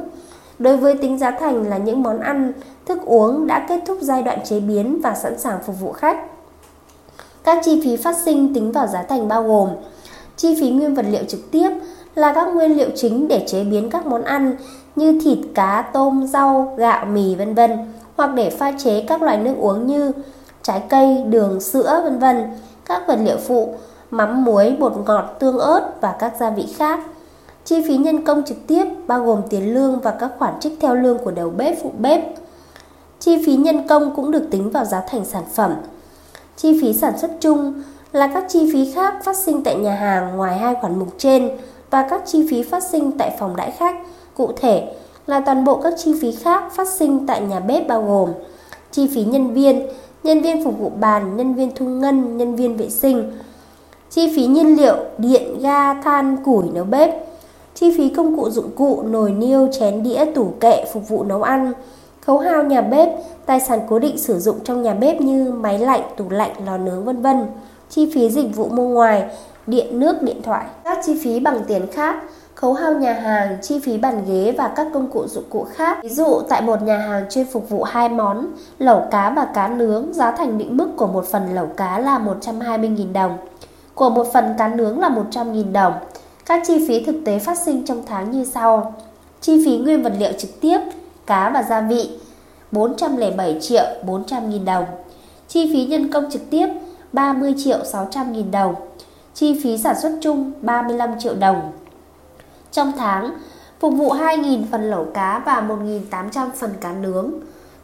Đối 0.59 0.77
với 0.77 0.97
tính 0.97 1.17
giá 1.17 1.31
thành 1.31 1.69
là 1.69 1.77
những 1.77 2.03
món 2.03 2.19
ăn, 2.19 2.53
thức 2.85 2.99
uống 3.05 3.47
đã 3.47 3.65
kết 3.69 3.81
thúc 3.87 3.97
giai 4.01 4.23
đoạn 4.23 4.39
chế 4.45 4.59
biến 4.59 5.01
và 5.03 5.15
sẵn 5.15 5.39
sàng 5.39 5.59
phục 5.65 5.79
vụ 5.79 5.91
khách. 5.91 6.17
Các 7.43 7.59
chi 7.63 7.81
phí 7.83 7.97
phát 7.97 8.15
sinh 8.17 8.53
tính 8.53 8.71
vào 8.71 8.87
giá 8.87 9.03
thành 9.03 9.27
bao 9.27 9.43
gồm 9.43 9.69
chi 10.37 10.57
phí 10.59 10.69
nguyên 10.69 10.95
vật 10.95 11.05
liệu 11.09 11.23
trực 11.27 11.51
tiếp 11.51 11.69
là 12.15 12.33
các 12.33 12.47
nguyên 12.53 12.77
liệu 12.77 12.89
chính 12.95 13.27
để 13.27 13.43
chế 13.47 13.63
biến 13.63 13.89
các 13.89 14.05
món 14.05 14.23
ăn 14.23 14.55
như 14.95 15.19
thịt, 15.23 15.37
cá, 15.55 15.89
tôm, 15.93 16.27
rau, 16.27 16.73
gạo, 16.77 17.05
mì 17.05 17.35
vân 17.35 17.53
vân 17.53 17.71
hoặc 18.15 18.33
để 18.35 18.49
pha 18.49 18.71
chế 18.77 19.03
các 19.07 19.21
loại 19.21 19.37
nước 19.37 19.53
uống 19.59 19.87
như 19.87 20.11
trái 20.63 20.83
cây, 20.89 21.23
đường, 21.29 21.61
sữa 21.61 22.01
vân 22.03 22.19
vân, 22.19 22.43
các 22.85 23.07
vật 23.07 23.19
liệu 23.21 23.37
phụ, 23.37 23.75
mắm, 24.11 24.43
muối, 24.43 24.75
bột 24.79 24.93
ngọt, 25.05 25.35
tương 25.39 25.59
ớt 25.59 26.01
và 26.01 26.15
các 26.19 26.33
gia 26.39 26.49
vị 26.49 26.65
khác. 26.77 26.99
Chi 27.65 27.81
phí 27.87 27.97
nhân 27.97 28.25
công 28.25 28.43
trực 28.43 28.57
tiếp 28.67 28.85
bao 29.07 29.23
gồm 29.23 29.41
tiền 29.49 29.73
lương 29.73 29.99
và 29.99 30.11
các 30.11 30.31
khoản 30.39 30.53
trích 30.59 30.77
theo 30.81 30.95
lương 30.95 31.17
của 31.17 31.31
đầu 31.31 31.49
bếp, 31.49 31.77
phụ 31.83 31.91
bếp. 31.99 32.21
Chi 33.19 33.43
phí 33.45 33.55
nhân 33.55 33.87
công 33.87 34.15
cũng 34.15 34.31
được 34.31 34.47
tính 34.51 34.69
vào 34.69 34.85
giá 34.85 35.01
thành 35.09 35.25
sản 35.25 35.43
phẩm. 35.53 35.75
Chi 36.55 36.79
phí 36.81 36.93
sản 36.93 37.17
xuất 37.17 37.31
chung 37.39 37.83
là 38.11 38.27
các 38.27 38.45
chi 38.49 38.69
phí 38.73 38.91
khác 38.93 39.13
phát 39.23 39.35
sinh 39.35 39.63
tại 39.63 39.75
nhà 39.75 39.95
hàng 39.95 40.37
ngoài 40.37 40.57
hai 40.57 40.75
khoản 40.81 40.99
mục 40.99 41.07
trên 41.17 41.49
và 41.89 42.07
các 42.09 42.21
chi 42.25 42.47
phí 42.49 42.63
phát 42.63 42.83
sinh 42.83 43.11
tại 43.17 43.35
phòng 43.39 43.55
đãi 43.55 43.71
khách. 43.71 43.95
Cụ 44.35 44.51
thể 44.57 44.93
là 45.27 45.39
toàn 45.39 45.63
bộ 45.63 45.75
các 45.83 45.93
chi 45.97 46.13
phí 46.21 46.31
khác 46.31 46.63
phát 46.75 46.87
sinh 46.87 47.27
tại 47.27 47.41
nhà 47.41 47.59
bếp 47.59 47.87
bao 47.87 48.03
gồm 48.03 48.29
chi 48.91 49.07
phí 49.15 49.23
nhân 49.23 49.53
viên, 49.53 49.87
nhân 50.23 50.41
viên 50.41 50.63
phục 50.63 50.79
vụ 50.79 50.91
bàn, 50.99 51.37
nhân 51.37 51.53
viên 51.53 51.71
thu 51.75 51.85
ngân, 51.85 52.37
nhân 52.37 52.55
viên 52.55 52.77
vệ 52.77 52.89
sinh, 52.89 53.31
chi 54.09 54.33
phí 54.35 54.45
nhiên 54.45 54.77
liệu, 54.77 54.95
điện, 55.17 55.59
ga, 55.61 55.93
than, 55.93 56.37
củi 56.45 56.63
nấu 56.73 56.85
bếp, 56.85 57.27
chi 57.75 57.97
phí 57.97 58.09
công 58.09 58.37
cụ 58.37 58.49
dụng 58.49 58.71
cụ, 58.75 59.01
nồi 59.01 59.31
niêu, 59.31 59.67
chén 59.79 60.03
đĩa, 60.03 60.25
tủ 60.35 60.53
kệ 60.59 60.85
phục 60.93 61.09
vụ 61.09 61.23
nấu 61.23 61.43
ăn, 61.43 61.73
khấu 62.21 62.37
hao 62.37 62.63
nhà 62.63 62.81
bếp, 62.81 63.09
tài 63.45 63.59
sản 63.59 63.79
cố 63.89 63.99
định 63.99 64.17
sử 64.17 64.39
dụng 64.39 64.59
trong 64.63 64.81
nhà 64.81 64.93
bếp 64.93 65.21
như 65.21 65.51
máy 65.51 65.79
lạnh, 65.79 66.01
tủ 66.17 66.29
lạnh, 66.29 66.51
lò 66.65 66.77
nướng 66.77 67.05
vân 67.05 67.21
vân, 67.21 67.47
chi 67.89 68.11
phí 68.13 68.29
dịch 68.29 68.55
vụ 68.55 68.67
mua 68.69 68.87
ngoài 68.87 69.23
điện 69.67 69.99
nước, 69.99 70.21
điện 70.21 70.41
thoại. 70.43 70.65
Các 70.83 70.99
chi 71.05 71.19
phí 71.23 71.39
bằng 71.39 71.61
tiền 71.67 71.87
khác 71.91 72.15
khấu 72.57 72.73
hao 72.73 72.93
nhà 72.93 73.13
hàng, 73.13 73.57
chi 73.61 73.79
phí 73.79 73.97
bàn 73.97 74.23
ghế 74.27 74.53
và 74.57 74.67
các 74.67 74.87
công 74.93 75.07
cụ 75.07 75.27
dụng 75.27 75.43
cụ 75.49 75.67
khác. 75.73 75.97
Ví 76.03 76.09
dụ 76.09 76.41
tại 76.49 76.61
một 76.61 76.81
nhà 76.81 76.97
hàng 76.97 77.25
chuyên 77.29 77.45
phục 77.45 77.69
vụ 77.69 77.83
hai 77.83 78.09
món, 78.09 78.47
lẩu 78.79 79.03
cá 79.11 79.29
và 79.29 79.45
cá 79.45 79.67
nướng, 79.67 80.13
giá 80.13 80.31
thành 80.31 80.57
định 80.57 80.77
mức 80.77 80.89
của 80.97 81.07
một 81.07 81.25
phần 81.25 81.55
lẩu 81.55 81.65
cá 81.65 81.99
là 81.99 82.19
120.000 82.41 83.13
đồng, 83.13 83.37
của 83.95 84.09
một 84.09 84.27
phần 84.33 84.53
cá 84.57 84.67
nướng 84.67 84.99
là 84.99 85.09
100.000 85.09 85.71
đồng. 85.71 85.93
Các 86.45 86.63
chi 86.67 86.87
phí 86.87 87.03
thực 87.03 87.15
tế 87.25 87.39
phát 87.39 87.57
sinh 87.57 87.85
trong 87.85 88.03
tháng 88.05 88.31
như 88.31 88.43
sau. 88.43 88.93
Chi 89.41 89.65
phí 89.65 89.77
nguyên 89.77 90.03
vật 90.03 90.13
liệu 90.19 90.31
trực 90.37 90.61
tiếp, 90.61 90.79
cá 91.25 91.49
và 91.49 91.63
gia 91.63 91.81
vị 91.81 92.09
407 92.71 93.57
triệu 93.61 93.85
400 94.03 94.49
nghìn 94.49 94.65
đồng. 94.65 94.85
Chi 95.47 95.69
phí 95.73 95.85
nhân 95.85 96.11
công 96.11 96.31
trực 96.31 96.49
tiếp 96.49 96.67
30 97.13 97.53
triệu 97.57 97.85
600 97.85 98.33
nghìn 98.33 98.51
đồng. 98.51 98.75
Chi 99.33 99.59
phí 99.63 99.77
sản 99.77 99.95
xuất 100.01 100.11
chung 100.21 100.51
35 100.61 101.19
triệu 101.19 101.35
đồng. 101.35 101.71
Trong 102.77 102.91
tháng, 102.97 103.31
phục 103.79 103.93
vụ 103.93 104.13
2.000 104.13 104.63
phần 104.71 104.81
lẩu 104.81 105.05
cá 105.13 105.41
và 105.45 105.61
1.800 105.61 106.49
phần 106.55 106.73
cá 106.81 106.93
nướng. 106.93 107.31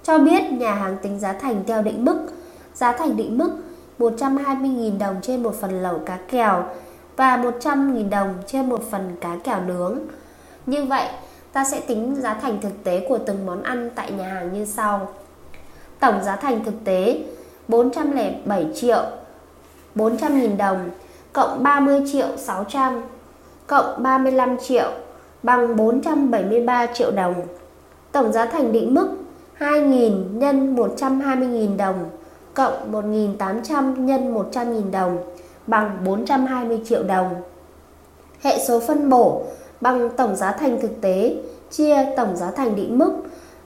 Cho 0.03 0.17
biết 0.17 0.51
nhà 0.51 0.75
hàng 0.75 0.97
tính 1.01 1.19
giá 1.19 1.33
thành 1.33 1.63
theo 1.67 1.81
định 1.81 2.05
mức. 2.05 2.27
Giá 2.73 2.97
thành 2.97 3.17
định 3.17 3.38
mức 3.38 3.51
120.000 4.00 5.00
đồng 5.00 5.15
trên 5.21 5.43
một 5.43 5.55
phần 5.62 5.83
lẩu 5.83 6.00
cá 6.05 6.17
kèo 6.31 6.63
và 7.15 7.38
100.000 7.38 8.09
đồng 8.09 8.33
trên 8.47 8.69
một 8.69 8.81
phần 8.91 9.15
cá 9.21 9.38
kèo 9.43 9.62
nướng. 9.62 10.00
Như 10.65 10.85
vậy, 10.85 11.07
ta 11.53 11.63
sẽ 11.63 11.79
tính 11.79 12.15
giá 12.15 12.33
thành 12.33 12.62
thực 12.62 12.83
tế 12.83 13.05
của 13.09 13.17
từng 13.17 13.45
món 13.45 13.63
ăn 13.63 13.89
tại 13.95 14.12
nhà 14.12 14.27
hàng 14.27 14.53
như 14.53 14.65
sau. 14.65 15.07
Tổng 16.00 16.23
giá 16.23 16.35
thành 16.35 16.65
thực 16.65 16.83
tế 16.83 17.23
407 17.67 18.67
triệu 18.75 19.03
400.000 19.95 20.57
đồng 20.57 20.89
cộng 21.33 21.63
30 21.63 22.01
triệu 22.12 22.27
600 22.38 23.01
cộng 23.67 24.03
35 24.03 24.58
triệu 24.58 24.91
bằng 25.43 25.75
473 25.75 26.86
triệu 26.93 27.12
đồng. 27.12 27.34
Tổng 28.12 28.32
giá 28.32 28.46
thành 28.46 28.72
định 28.72 28.93
mức 28.93 29.10
2.000 29.60 30.38
nhân 30.38 30.75
120.000 30.75 31.77
đồng 31.77 32.10
cộng 32.53 32.91
1.800 32.91 33.98
nhân 33.98 34.34
100.000 34.34 34.91
đồng 34.91 35.17
bằng 35.67 35.98
420 36.05 36.82
triệu 36.86 37.03
đồng. 37.03 37.29
Hệ 38.41 38.60
số 38.67 38.79
phân 38.79 39.10
bổ 39.10 39.43
bằng 39.82 40.10
tổng 40.17 40.36
giá 40.36 40.51
thành 40.51 40.82
thực 40.82 41.01
tế 41.01 41.36
chia 41.72 42.05
tổng 42.17 42.38
giá 42.38 42.51
thành 42.51 42.75
định 42.75 42.98
mức 42.98 43.13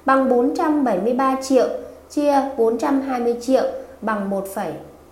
bằng 0.06 0.30
473 0.30 1.36
triệu 1.42 1.68
chia 2.10 2.42
420 2.58 3.38
triệu 3.42 3.63
bằng 4.01 4.30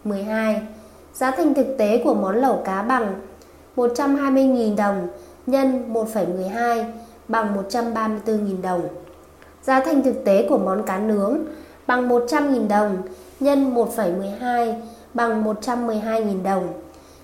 1,12. 0.04 0.56
Giá 1.14 1.32
thành 1.32 1.54
thực 1.54 1.78
tế 1.78 2.02
của 2.04 2.14
món 2.14 2.36
lẩu 2.36 2.62
cá 2.66 2.82
bằng 2.82 3.14
120.000 3.76 4.76
đồng 4.76 5.08
nhân 5.46 5.94
1,12 5.94 6.84
bằng 7.28 7.58
134.000 7.70 8.62
đồng. 8.62 8.82
Giá 9.64 9.80
thành 9.80 10.04
thực 10.04 10.26
tế 10.26 10.46
của 10.50 10.58
món 10.58 10.84
cá 10.84 11.00
nướng 11.00 11.40
bằng 11.88 12.10
100.000 12.10 12.68
đồng 12.68 12.98
nhân 13.40 13.76
1,12 13.76 14.74
bằng 15.14 15.44
112.000 15.44 16.44
đồng. 16.44 16.68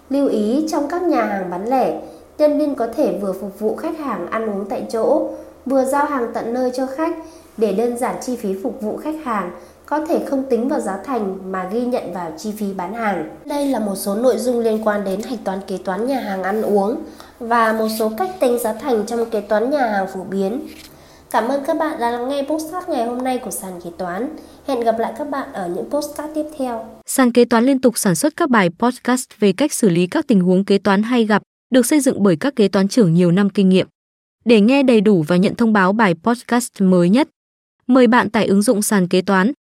Lưu 0.09 0.27
ý 0.27 0.67
trong 0.71 0.87
các 0.87 1.01
nhà 1.01 1.25
hàng 1.25 1.49
bán 1.49 1.69
lẻ, 1.69 2.01
nhân 2.37 2.57
viên 2.57 2.75
có 2.75 2.87
thể 2.95 3.17
vừa 3.21 3.33
phục 3.33 3.59
vụ 3.59 3.75
khách 3.75 3.99
hàng 3.99 4.27
ăn 4.27 4.49
uống 4.49 4.65
tại 4.69 4.85
chỗ, 4.91 5.29
vừa 5.65 5.85
giao 5.85 6.05
hàng 6.05 6.27
tận 6.33 6.53
nơi 6.53 6.71
cho 6.75 6.85
khách 6.85 7.15
để 7.57 7.73
đơn 7.73 7.97
giản 7.97 8.15
chi 8.21 8.35
phí 8.35 8.55
phục 8.63 8.81
vụ 8.81 8.97
khách 8.97 9.15
hàng 9.23 9.51
có 9.91 10.05
thể 10.05 10.25
không 10.25 10.43
tính 10.49 10.69
vào 10.69 10.79
giá 10.79 10.97
thành 11.05 11.51
mà 11.51 11.69
ghi 11.73 11.81
nhận 11.81 12.13
vào 12.13 12.33
chi 12.37 12.53
phí 12.57 12.73
bán 12.73 12.93
hàng. 12.93 13.29
Đây 13.45 13.67
là 13.67 13.79
một 13.79 13.95
số 13.95 14.15
nội 14.15 14.37
dung 14.37 14.59
liên 14.59 14.87
quan 14.87 15.03
đến 15.05 15.21
hạch 15.21 15.39
toán 15.43 15.59
kế 15.67 15.77
toán 15.77 16.07
nhà 16.07 16.19
hàng 16.19 16.43
ăn 16.43 16.61
uống 16.61 16.95
và 17.39 17.73
một 17.73 17.87
số 17.99 18.11
cách 18.17 18.29
tính 18.39 18.59
giá 18.59 18.73
thành 18.73 19.05
trong 19.07 19.29
kế 19.29 19.41
toán 19.41 19.69
nhà 19.69 19.87
hàng 19.87 20.07
phổ 20.13 20.23
biến. 20.23 20.67
Cảm 21.31 21.47
ơn 21.47 21.63
các 21.67 21.77
bạn 21.77 21.99
đã 21.99 22.11
lắng 22.11 22.29
nghe 22.29 22.43
postcard 22.49 22.89
ngày 22.89 23.05
hôm 23.05 23.23
nay 23.23 23.37
của 23.37 23.51
sàn 23.51 23.81
kế 23.83 23.89
toán. 23.97 24.29
Hẹn 24.67 24.79
gặp 24.79 24.99
lại 24.99 25.13
các 25.17 25.29
bạn 25.29 25.53
ở 25.53 25.69
những 25.75 25.89
postcard 25.89 26.33
tiếp 26.35 26.45
theo. 26.57 26.85
Sàn 27.05 27.31
kế 27.31 27.45
toán 27.45 27.65
liên 27.65 27.81
tục 27.81 27.97
sản 27.97 28.15
xuất 28.15 28.35
các 28.35 28.49
bài 28.49 28.69
podcast 28.79 29.25
về 29.39 29.53
cách 29.53 29.73
xử 29.73 29.89
lý 29.89 30.07
các 30.07 30.27
tình 30.27 30.41
huống 30.41 30.65
kế 30.65 30.77
toán 30.77 31.03
hay 31.03 31.25
gặp, 31.25 31.41
được 31.73 31.85
xây 31.85 31.99
dựng 31.99 32.23
bởi 32.23 32.35
các 32.35 32.55
kế 32.55 32.67
toán 32.67 32.87
trưởng 32.87 33.13
nhiều 33.13 33.31
năm 33.31 33.49
kinh 33.49 33.69
nghiệm. 33.69 33.87
Để 34.45 34.61
nghe 34.61 34.83
đầy 34.83 35.01
đủ 35.01 35.23
và 35.27 35.35
nhận 35.35 35.55
thông 35.55 35.73
báo 35.73 35.93
bài 35.93 36.15
podcast 36.23 36.71
mới 36.79 37.09
nhất, 37.09 37.29
mời 37.87 38.07
bạn 38.07 38.29
tải 38.29 38.45
ứng 38.45 38.61
dụng 38.61 38.81
sàn 38.81 39.07
kế 39.07 39.21
toán, 39.21 39.51